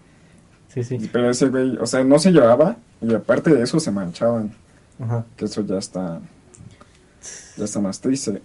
Sí, 0.69 0.83
sí. 0.83 1.09
Pero 1.11 1.29
ese 1.29 1.47
güey, 1.49 1.77
o 1.77 1.85
sea, 1.85 2.03
no 2.03 2.19
se 2.19 2.31
llevaba 2.31 2.77
y 3.01 3.13
aparte 3.13 3.53
de 3.53 3.63
eso 3.63 3.79
se 3.79 3.91
manchaban. 3.91 4.51
Ajá. 4.99 5.25
Que 5.37 5.45
eso 5.45 5.61
ya 5.65 5.77
está, 5.77 6.19
ya 7.57 7.65
está 7.65 7.79
más 7.79 7.99
triste. 8.01 8.41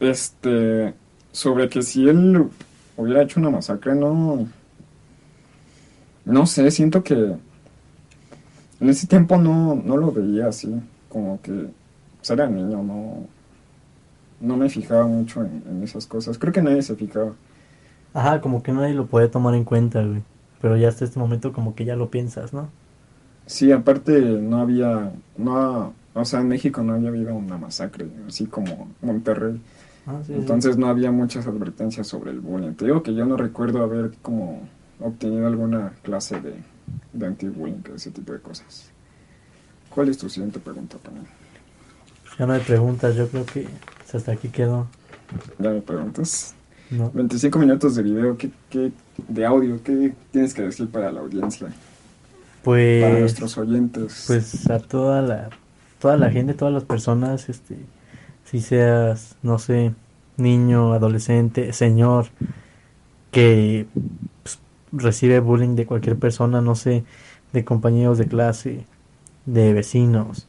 Este, 0.00 0.94
sobre 1.32 1.68
que 1.68 1.82
si 1.82 2.08
él 2.08 2.48
hubiera 2.96 3.22
hecho 3.22 3.40
una 3.40 3.50
masacre, 3.50 3.94
no. 3.94 4.46
No 6.24 6.46
sé, 6.46 6.70
siento 6.70 7.02
que 7.02 7.14
en 8.80 8.88
ese 8.88 9.06
tiempo 9.06 9.36
no, 9.36 9.74
no 9.74 9.96
lo 9.96 10.10
veía 10.10 10.48
así, 10.48 10.74
como 11.08 11.40
que 11.42 11.68
pues, 12.18 12.30
era 12.30 12.46
niño, 12.48 12.82
no, 12.82 13.26
no 14.44 14.56
me 14.56 14.68
fijaba 14.68 15.06
mucho 15.06 15.42
en, 15.42 15.62
en 15.68 15.82
esas 15.82 16.06
cosas. 16.06 16.38
Creo 16.38 16.52
que 16.52 16.62
nadie 16.62 16.82
se 16.82 16.96
fijaba. 16.96 17.32
Ajá, 18.12 18.40
como 18.40 18.62
que 18.62 18.72
nadie 18.72 18.94
lo 18.94 19.06
puede 19.06 19.28
tomar 19.28 19.54
en 19.54 19.64
cuenta, 19.64 20.02
güey. 20.02 20.22
Pero 20.60 20.76
ya 20.76 20.88
hasta 20.88 21.04
este 21.04 21.18
momento 21.18 21.52
como 21.52 21.74
que 21.74 21.84
ya 21.84 21.96
lo 21.96 22.10
piensas, 22.10 22.52
¿no? 22.52 22.68
Sí, 23.46 23.72
aparte 23.72 24.20
no 24.20 24.58
había, 24.58 25.12
no, 25.36 25.92
o 26.14 26.24
sea, 26.24 26.40
en 26.40 26.48
México 26.48 26.82
no 26.82 26.94
había 26.94 27.08
habido 27.10 27.34
una 27.34 27.58
masacre, 27.58 28.06
así 28.26 28.46
como 28.46 28.88
Monterrey. 29.02 29.60
Ah, 30.06 30.20
sí, 30.26 30.32
sí. 30.32 30.34
Entonces 30.34 30.78
no 30.78 30.88
había 30.88 31.10
muchas 31.10 31.46
advertencias 31.46 32.06
sobre 32.06 32.30
el 32.30 32.40
bullying. 32.40 32.72
Te 32.74 32.86
digo 32.86 33.02
que 33.02 33.14
yo 33.14 33.26
no 33.26 33.36
recuerdo 33.36 33.82
haber 33.82 34.12
como 34.22 34.60
obtenido 35.00 35.46
alguna 35.46 35.92
clase 36.02 36.40
de, 36.40 36.54
de 37.12 37.26
anti-bullying, 37.26 37.82
ese 37.94 38.10
tipo 38.10 38.32
de 38.32 38.40
cosas. 38.40 38.90
¿Cuál 39.90 40.08
es 40.08 40.18
tu 40.18 40.28
siguiente 40.28 40.58
pregunta, 40.58 40.96
Panel? 40.98 41.24
Ya 42.38 42.46
no 42.46 42.52
hay 42.54 42.60
preguntas, 42.60 43.14
yo 43.14 43.28
creo 43.28 43.46
que 43.46 43.68
pues, 44.04 44.14
hasta 44.14 44.32
aquí 44.32 44.48
quedó, 44.50 44.88
Ya 45.58 45.70
me 45.70 45.80
preguntas. 45.82 46.54
¿no? 46.90 47.10
25 47.12 47.58
minutos 47.58 47.94
de 47.96 48.02
video, 48.02 48.36
¿qué, 48.36 48.50
qué, 48.70 48.92
de 49.28 49.46
audio, 49.46 49.82
¿qué 49.82 50.14
tienes 50.30 50.54
que 50.54 50.62
decir 50.62 50.88
para 50.90 51.10
la 51.12 51.20
audiencia? 51.20 51.68
Para 51.68 51.82
Pues, 52.62 53.18
nuestros 53.18 53.58
oyentes. 53.58 54.24
pues 54.26 54.68
a 54.70 54.78
toda 54.80 55.22
la, 55.22 55.50
toda 55.98 56.16
la 56.16 56.30
gente, 56.30 56.54
todas 56.54 56.72
las 56.74 56.84
personas, 56.84 57.48
este, 57.48 57.76
si 58.44 58.60
seas, 58.60 59.36
no 59.42 59.58
sé, 59.58 59.94
niño, 60.36 60.92
adolescente, 60.94 61.72
señor, 61.72 62.26
que 63.30 63.86
pues, 64.42 64.58
recibe 64.92 65.40
bullying 65.40 65.76
de 65.76 65.86
cualquier 65.86 66.18
persona, 66.18 66.60
no 66.60 66.74
sé, 66.74 67.04
de 67.52 67.64
compañeros 67.64 68.18
de 68.18 68.26
clase, 68.28 68.86
de 69.46 69.72
vecinos, 69.72 70.48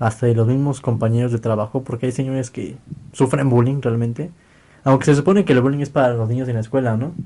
hasta 0.00 0.26
de 0.26 0.36
los 0.36 0.48
mismos 0.48 0.82
compañeros 0.82 1.32
de 1.32 1.40
trabajo, 1.40 1.84
porque 1.84 2.06
hay 2.08 2.12
señores 2.12 2.50
que 2.52 2.78
sufren 3.12 3.50
bullying 3.50 3.82
realmente, 3.82 4.32
aunque 4.84 5.06
se 5.06 5.16
supone 5.16 5.46
que 5.46 5.54
el 5.54 5.62
bullying 5.62 5.80
es 5.82 5.90
para 5.90 6.14
los 6.14 6.28
niños 6.30 6.48
en 6.48 6.56
la 6.56 6.62
escuela, 6.62 6.96
¿no? 6.98 7.16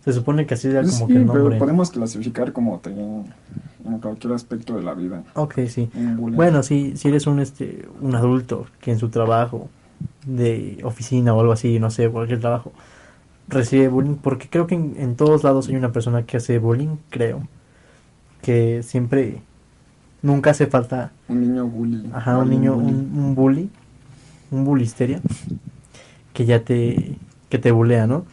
Se 0.00 0.12
supone 0.12 0.46
que 0.46 0.52
así 0.54 0.68
era 0.68 0.86
como 0.86 1.08
sí, 1.08 1.12
que 1.12 1.18
el 1.18 1.26
pero 1.30 1.56
nombre. 1.56 1.56
podemos 1.56 1.90
clasificar 1.90 2.52
como 2.52 2.80
te- 2.80 2.90
en 2.90 3.98
cualquier 4.00 4.32
aspecto 4.34 4.74
de 4.76 4.82
la 4.82 4.94
vida. 4.94 5.24
Ok, 5.34 5.60
sí. 5.68 5.90
Bueno, 6.34 6.62
si, 6.62 6.96
si 6.96 7.08
eres 7.08 7.26
un 7.26 7.40
este 7.40 7.88
un 8.00 8.14
adulto 8.14 8.66
que 8.80 8.90
en 8.92 8.98
su 8.98 9.08
trabajo 9.10 9.70
de 10.26 10.78
oficina 10.84 11.34
o 11.34 11.40
algo 11.40 11.52
así, 11.52 11.78
no 11.78 11.90
sé, 11.90 12.10
cualquier 12.10 12.40
trabajo, 12.40 12.72
recibe 13.48 13.88
bullying, 13.88 14.16
porque 14.16 14.48
creo 14.50 14.66
que 14.66 14.74
en, 14.76 14.94
en 14.98 15.16
todos 15.16 15.44
lados 15.44 15.68
hay 15.68 15.76
una 15.76 15.92
persona 15.92 16.26
que 16.26 16.38
hace 16.38 16.58
bullying, 16.58 16.98
creo, 17.10 17.48
que 18.42 18.82
siempre, 18.82 19.42
nunca 20.22 20.50
hace 20.50 20.66
falta, 20.66 21.12
Un 21.28 21.40
niño 21.40 21.66
bully. 21.66 22.10
ajá, 22.12 22.38
un 22.38 22.50
niño, 22.50 22.74
bully. 22.74 22.92
un, 22.92 23.18
un 23.18 23.34
bully, 23.34 23.70
un 24.50 24.64
bulisteria, 24.64 25.20
que 26.32 26.44
ya 26.44 26.60
te, 26.64 27.16
que 27.48 27.58
te 27.58 27.70
bulea, 27.72 28.06
¿no? 28.06 28.24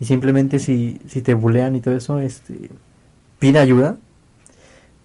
Y 0.00 0.04
simplemente 0.04 0.58
si, 0.58 1.00
si 1.06 1.22
te 1.22 1.34
bulean 1.34 1.76
y 1.76 1.80
todo 1.80 1.96
eso, 1.96 2.18
este, 2.18 2.70
pide 3.38 3.58
ayuda, 3.58 3.96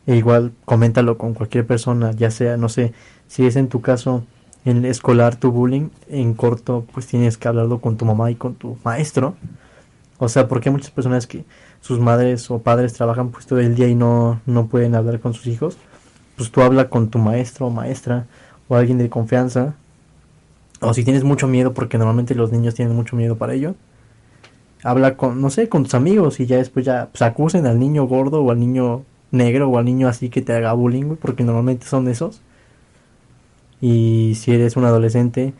e 0.05 0.15
igual 0.15 0.53
coméntalo 0.65 1.17
con 1.17 1.33
cualquier 1.33 1.65
persona, 1.67 2.11
ya 2.11 2.31
sea, 2.31 2.57
no 2.57 2.69
sé, 2.69 2.93
si 3.27 3.45
es 3.45 3.55
en 3.55 3.67
tu 3.67 3.81
caso 3.81 4.23
en 4.65 4.77
el 4.77 4.85
escolar 4.85 5.35
tu 5.37 5.51
bullying, 5.51 5.89
en 6.09 6.33
corto, 6.33 6.85
pues 6.93 7.07
tienes 7.07 7.37
que 7.37 7.47
hablarlo 7.47 7.79
con 7.79 7.95
tu 7.97 8.05
mamá 8.05 8.31
y 8.31 8.35
con 8.35 8.55
tu 8.55 8.77
maestro. 8.83 9.35
O 10.17 10.27
sea, 10.29 10.47
porque 10.47 10.67
hay 10.69 10.73
muchas 10.73 10.91
personas 10.91 11.25
que 11.27 11.45
sus 11.79 11.99
madres 11.99 12.49
o 12.51 12.59
padres 12.59 12.91
trabajan 12.93 13.29
pues 13.29 13.45
todo 13.45 13.59
el 13.59 13.75
día 13.75 13.87
y 13.87 13.95
no, 13.95 14.41
no 14.45 14.65
pueden 14.67 14.95
hablar 14.95 15.19
con 15.21 15.33
sus 15.33 15.47
hijos. 15.47 15.77
Pues 16.37 16.51
tú 16.51 16.61
habla 16.61 16.89
con 16.89 17.09
tu 17.09 17.19
maestro 17.19 17.67
o 17.67 17.69
maestra 17.69 18.27
o 18.69 18.75
alguien 18.75 18.97
de 18.97 19.09
confianza. 19.09 19.73
O 20.79 20.93
si 20.93 21.03
tienes 21.03 21.23
mucho 21.23 21.47
miedo, 21.47 21.73
porque 21.73 21.97
normalmente 21.97 22.35
los 22.35 22.51
niños 22.51 22.75
tienen 22.75 22.95
mucho 22.95 23.15
miedo 23.15 23.35
para 23.37 23.53
ello. 23.53 23.75
Habla 24.83 25.17
con, 25.17 25.41
no 25.41 25.49
sé, 25.49 25.67
con 25.67 25.83
tus 25.83 25.95
amigos 25.95 26.39
y 26.39 26.45
ya 26.45 26.57
después 26.57 26.85
ya 26.85 27.09
pues, 27.11 27.23
acusen 27.23 27.65
al 27.65 27.79
niño 27.79 28.05
gordo 28.05 28.43
o 28.43 28.51
al 28.51 28.59
niño 28.59 29.03
negro 29.31 29.67
o 29.69 29.77
al 29.77 29.85
niño 29.85 30.07
así 30.07 30.29
que 30.29 30.41
te 30.41 30.53
haga 30.53 30.73
bullying, 30.73 31.15
porque 31.15 31.43
normalmente 31.43 31.87
son 31.87 32.07
esos. 32.07 32.41
Y 33.81 34.33
si 34.35 34.53
eres 34.53 34.77
un 34.77 34.85
adolescente, 34.85 35.53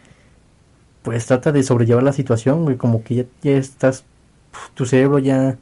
pues 1.03 1.25
trata 1.25 1.51
de 1.51 1.63
sobrellevar 1.63 2.03
la 2.03 2.13
situación, 2.13 2.63
güey, 2.63 2.77
como 2.77 3.03
que 3.03 3.15
ya, 3.15 3.25
ya 3.41 3.57
estás, 3.57 4.03
tu 4.73 4.85
cerebro 4.85 5.19
ya, 5.19 5.57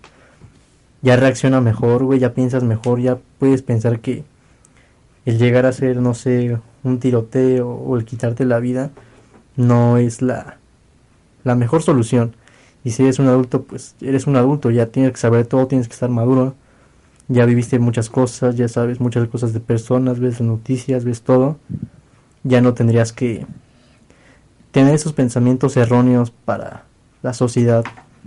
ya 1.02 1.16
reacciona 1.18 1.62
mejor, 1.62 2.04
güey, 2.04 2.20
ya 2.20 2.34
piensas 2.34 2.64
mejor, 2.64 3.00
ya 3.00 3.18
puedes 3.40 3.62
pensar 3.62 4.00
que 4.00 4.24
el 5.26 5.38
llegar 5.38 5.66
a 5.66 5.72
ser, 5.72 5.98
no 5.98 6.14
sé, 6.14 6.58
un 6.84 7.00
tiroteo 7.00 7.70
o 7.70 7.98
el 7.98 8.06
quitarte 8.06 8.46
la 8.46 8.60
vida 8.60 8.92
no 9.56 9.98
es 9.98 10.22
la, 10.22 10.58
la 11.44 11.56
mejor 11.56 11.82
solución. 11.82 12.36
Y 12.84 12.92
si 12.92 13.04
eres 13.04 13.20
un 13.20 13.28
adulto, 13.28 13.64
pues 13.64 13.96
eres 14.02 14.28
un 14.28 14.36
adulto, 14.36 14.70
ya 14.70 14.86
tienes 14.88 15.12
que 15.12 15.18
saber 15.18 15.48
todo, 15.48 15.68
tienes 15.68 15.88
que 15.88 15.94
estar 15.94 16.10
maduro. 16.10 16.56
Ya 17.28 17.46
viviste 17.46 17.80
muchas 17.80 18.12
cosas, 18.12 18.56
ya 18.56 18.68
sabes 18.68 19.00
muchas 19.00 19.28
cosas 19.28 19.54
de 19.54 19.60
personas, 19.60 20.20
ves 20.20 20.34
las 20.34 20.42
noticias, 20.42 21.04
ves 21.04 21.24
todo. 21.24 21.58
Ya 22.44 22.62
no 22.62 22.76
tendrías 22.76 23.12
que 23.12 23.48
tener 24.72 24.94
esos 24.94 25.14
pensamientos 25.14 25.78
erróneos 25.78 26.30
para 26.30 26.84
la 27.24 27.34
sociedad, 27.34 27.84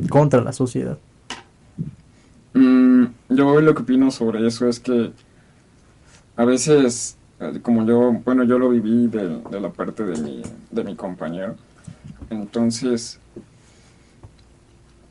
contra 0.09 0.41
la 0.41 0.53
sociedad. 0.53 0.99
Mm, 2.55 3.05
yo 3.29 3.61
lo 3.61 3.75
que 3.75 3.83
opino 3.83 4.11
sobre 4.11 4.45
eso 4.45 4.67
es 4.69 4.81
que 4.81 5.13
a 6.38 6.44
veces, 6.44 7.18
eh, 7.40 7.59
como 7.62 7.85
yo, 7.85 8.12
bueno, 8.24 8.44
yo 8.44 8.59
lo 8.61 8.70
viví 8.70 9.09
de, 9.09 9.42
de 9.51 9.61
la 9.61 9.70
parte 9.72 10.05
de 10.05 10.22
mi, 10.22 10.42
de 10.70 10.85
mi 10.85 10.94
compañero, 10.94 11.57
entonces, 12.31 13.20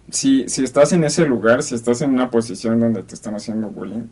si, 0.10 0.48
si 0.48 0.64
estás 0.64 0.94
en 0.94 1.04
ese 1.04 1.26
lugar, 1.28 1.64
si 1.64 1.76
estás 1.76 2.02
en 2.02 2.12
una 2.12 2.30
posición 2.32 2.80
donde 2.80 3.04
te 3.04 3.14
están 3.16 3.36
haciendo 3.36 3.70
bullying, 3.70 4.08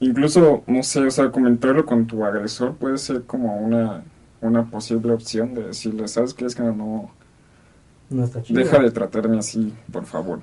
incluso, 0.00 0.62
no 0.66 0.82
sé, 0.82 1.00
o 1.06 1.10
sea, 1.10 1.30
comentarlo 1.32 1.84
con 1.86 2.06
tu 2.06 2.24
agresor 2.24 2.76
puede 2.76 2.98
ser 2.98 3.24
como 3.24 3.56
una, 3.56 4.04
una 4.40 4.70
posible 4.70 5.12
opción 5.12 5.54
de 5.54 5.64
decirle, 5.68 6.08
¿sabes 6.08 6.34
qué? 6.34 6.44
Es 6.46 6.54
que 6.54 6.62
no, 6.62 7.10
No 8.10 8.24
está 8.24 8.42
chido. 8.42 8.60
Deja 8.60 8.78
de 8.78 8.90
tratarme 8.90 9.38
así, 9.38 9.74
por 9.92 10.06
favor. 10.06 10.40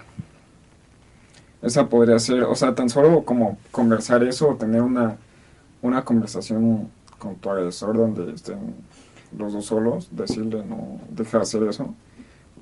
Esa 1.62 1.88
podría 1.90 2.18
ser, 2.20 2.44
o 2.44 2.56
sea, 2.56 2.74
tan 2.76 2.90
solo 2.90 3.24
como 3.24 3.58
conversar 3.72 4.24
eso 4.24 4.50
o 4.50 4.56
tener 4.56 4.82
una, 4.82 5.18
una 5.82 6.04
conversación 6.06 6.90
con 7.20 7.36
tu 7.36 7.50
agresor 7.50 7.98
donde 7.98 8.34
estén 8.34 8.60
los 9.38 9.54
dos 9.54 9.66
solos, 9.66 10.10
decirle 10.12 10.64
no, 10.66 11.00
deja 11.10 11.38
de 11.38 11.44
hacer 11.44 11.64
eso. 11.64 11.94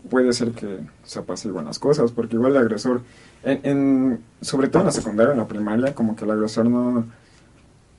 Puede 0.10 0.32
ser 0.34 0.52
que 0.52 0.80
se 1.04 1.20
apaciguen 1.20 1.66
las 1.66 1.80
cosas, 1.80 2.12
porque 2.12 2.36
igual 2.36 2.54
el 2.54 2.60
agresor, 2.60 3.02
en, 3.44 4.20
sobre 4.42 4.68
todo 4.70 4.82
en 4.84 4.86
la 4.88 4.92
secundaria, 4.92 5.34
en 5.34 5.40
la 5.40 5.48
primaria, 5.48 5.94
como 5.94 6.16
que 6.16 6.26
el 6.26 6.32
agresor 6.32 6.70
no, 6.70 7.06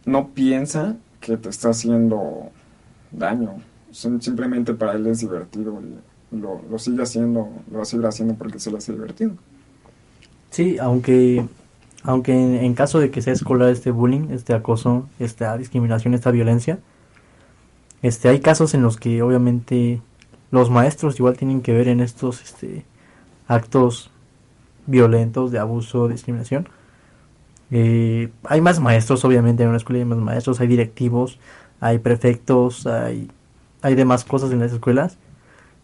no 0.06 0.28
piensa 0.28 0.96
que 1.20 1.36
te 1.36 1.48
está 1.50 1.70
haciendo 1.70 2.50
daño. 3.12 3.56
Sim- 3.92 4.20
Simplemente 4.20 4.72
para 4.72 4.94
él 4.94 5.06
es 5.08 5.20
divertido 5.20 5.80
y 6.32 6.36
lo, 6.36 6.62
lo 6.70 6.78
sigue 6.78 7.02
haciendo, 7.02 7.48
lo 7.70 7.78
va 7.78 8.08
haciendo 8.08 8.34
porque 8.34 8.58
se 8.58 8.70
le 8.70 8.78
hace 8.78 8.92
divertido. 8.92 9.32
Sí, 10.50 10.78
aunque 10.78 11.44
aunque 12.02 12.32
en, 12.32 12.54
en 12.54 12.74
caso 12.74 12.98
de 12.98 13.10
que 13.10 13.22
sea 13.22 13.32
escolar 13.32 13.70
este 13.70 13.90
bullying, 13.90 14.30
este 14.30 14.54
acoso, 14.54 15.08
esta 15.18 15.56
discriminación, 15.56 16.14
esta 16.14 16.30
violencia, 16.30 16.78
este 18.02 18.28
hay 18.28 18.40
casos 18.40 18.74
en 18.74 18.82
los 18.82 18.96
que 18.96 19.22
obviamente 19.22 20.00
los 20.50 20.70
maestros 20.70 21.18
igual 21.18 21.36
tienen 21.36 21.60
que 21.60 21.72
ver 21.72 21.88
en 21.88 22.00
estos 22.00 22.42
este 22.42 22.84
actos 23.46 24.10
violentos 24.86 25.50
de 25.50 25.58
abuso, 25.58 26.08
discriminación. 26.08 26.68
Eh, 27.70 28.30
hay 28.44 28.60
más 28.60 28.80
maestros, 28.80 29.24
obviamente, 29.24 29.62
en 29.62 29.68
una 29.68 29.78
escuela 29.78 30.00
hay 30.00 30.04
más 30.04 30.18
maestros, 30.18 30.60
hay 30.60 30.66
directivos, 30.68 31.38
hay 31.80 31.98
prefectos, 31.98 32.86
hay, 32.86 33.30
hay 33.82 33.94
demás 33.94 34.24
cosas 34.24 34.52
en 34.52 34.60
las 34.60 34.72
escuelas. 34.72 35.18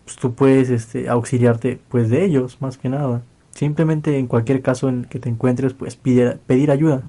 Pues 0.04 0.16
tú 0.16 0.34
puedes 0.34 0.70
este, 0.70 1.08
auxiliarte 1.08 1.80
pues 1.88 2.10
de 2.10 2.24
ellos, 2.24 2.60
más 2.60 2.78
que 2.78 2.88
nada. 2.88 3.22
Simplemente 3.56 4.18
en 4.18 4.26
cualquier 4.26 4.60
caso 4.60 4.90
en 4.90 5.06
que 5.06 5.18
te 5.18 5.30
encuentres, 5.30 5.72
pues 5.72 5.96
pedir, 5.96 6.38
pedir 6.46 6.70
ayuda. 6.70 7.04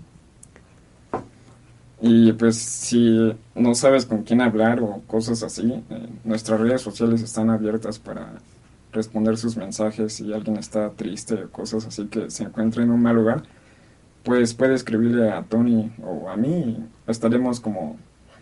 Y 2.00 2.32
pues 2.34 2.56
si 2.56 3.36
no 3.54 3.76
sabes 3.76 4.06
con 4.06 4.24
quién 4.24 4.40
hablar 4.40 4.82
o 4.82 5.02
cosas 5.08 5.44
así, 5.44 5.84
eh, 5.90 6.10
nuestras 6.24 6.62
redes 6.62 6.82
sociales 6.82 7.22
están 7.22 7.50
abiertas 7.50 8.00
para 8.00 8.36
responder 8.94 9.38
sus 9.38 9.58
mensajes 9.58 10.14
si 10.14 10.32
alguien 10.32 10.56
está 10.58 10.92
triste 10.92 11.36
o 11.44 11.52
cosas 11.52 11.86
así 11.88 12.06
que 12.08 12.30
se 12.30 12.44
encuentra 12.44 12.82
en 12.82 12.92
un 12.92 13.02
mal 13.02 13.18
lugar, 13.18 13.44
pues 14.24 14.54
puede 14.54 14.76
escribirle 14.76 15.30
a 15.32 15.44
Tony 15.44 15.92
o 16.02 16.30
a 16.30 16.38
mí 16.38 16.50
y 16.50 17.12
estaremos 17.12 17.60
como 17.60 17.98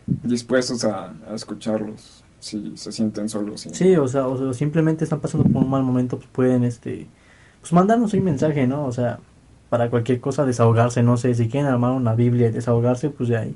dispuestos 0.05 0.85
a, 0.85 1.15
a 1.27 1.33
escucharlos 1.33 2.23
si 2.39 2.77
se 2.77 2.91
sienten 2.91 3.29
solos. 3.29 3.61
Sí, 3.61 3.69
Sí, 3.73 3.95
o 3.95 4.07
sea, 4.07 4.27
o 4.27 4.37
sea, 4.37 4.53
simplemente 4.53 5.03
están 5.05 5.21
pasando 5.21 5.49
por 5.49 5.63
un 5.63 5.69
mal 5.71 5.83
momento, 5.83 6.17
pues 6.17 6.29
pueden, 6.31 6.63
este, 6.63 7.07
pues 7.65 7.73
mandarnos 7.73 8.13
un 8.13 8.23
mensaje, 8.23 8.67
¿no? 8.67 8.86
O 8.86 8.91
sea, 8.91 9.17
para 9.69 9.89
cualquier 9.89 10.21
cosa 10.21 10.45
desahogarse, 10.45 11.01
no 11.01 11.17
sé, 11.17 11.34
si 11.34 11.49
quieren 11.49 11.67
armar 11.71 11.93
una 11.93 12.13
Biblia 12.13 12.49
y 12.49 12.51
desahogarse, 12.51 13.10
pues 13.10 13.28
de 13.30 13.38
ahí, 13.38 13.56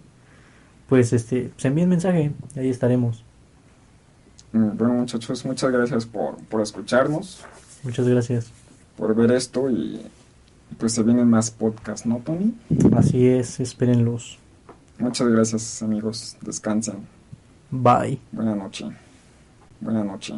pues, 0.88 1.14
este, 1.14 1.52
se 1.58 1.68
envíen 1.68 1.90
mensaje, 1.90 2.32
y 2.56 2.60
ahí 2.60 2.70
estaremos. 2.70 3.24
Mm, 4.52 4.78
Bueno, 4.78 4.94
muchachos, 4.96 5.46
muchas 5.46 5.72
gracias 5.72 6.08
por, 6.08 6.38
por 6.46 6.62
escucharnos, 6.62 7.46
Muchas 7.84 8.08
gracias. 8.08 8.48
por 8.98 9.14
ver 9.14 9.32
esto 9.32 9.70
y 9.70 10.02
pues 10.80 10.94
se 10.94 11.04
vienen 11.04 11.30
más 11.30 11.52
podcasts, 11.52 12.08
¿no, 12.08 12.18
Tony? 12.26 12.56
Así 12.98 13.28
es, 13.28 13.60
espérenlos. 13.60 14.40
Muchas 14.98 15.28
gracias, 15.28 15.84
amigos. 15.84 16.36
Descansen. 16.42 17.06
Bye. 17.70 18.20
Buena 18.32 18.56
noche. 18.56 18.86
Buena 19.80 20.04
noche. 20.04 20.34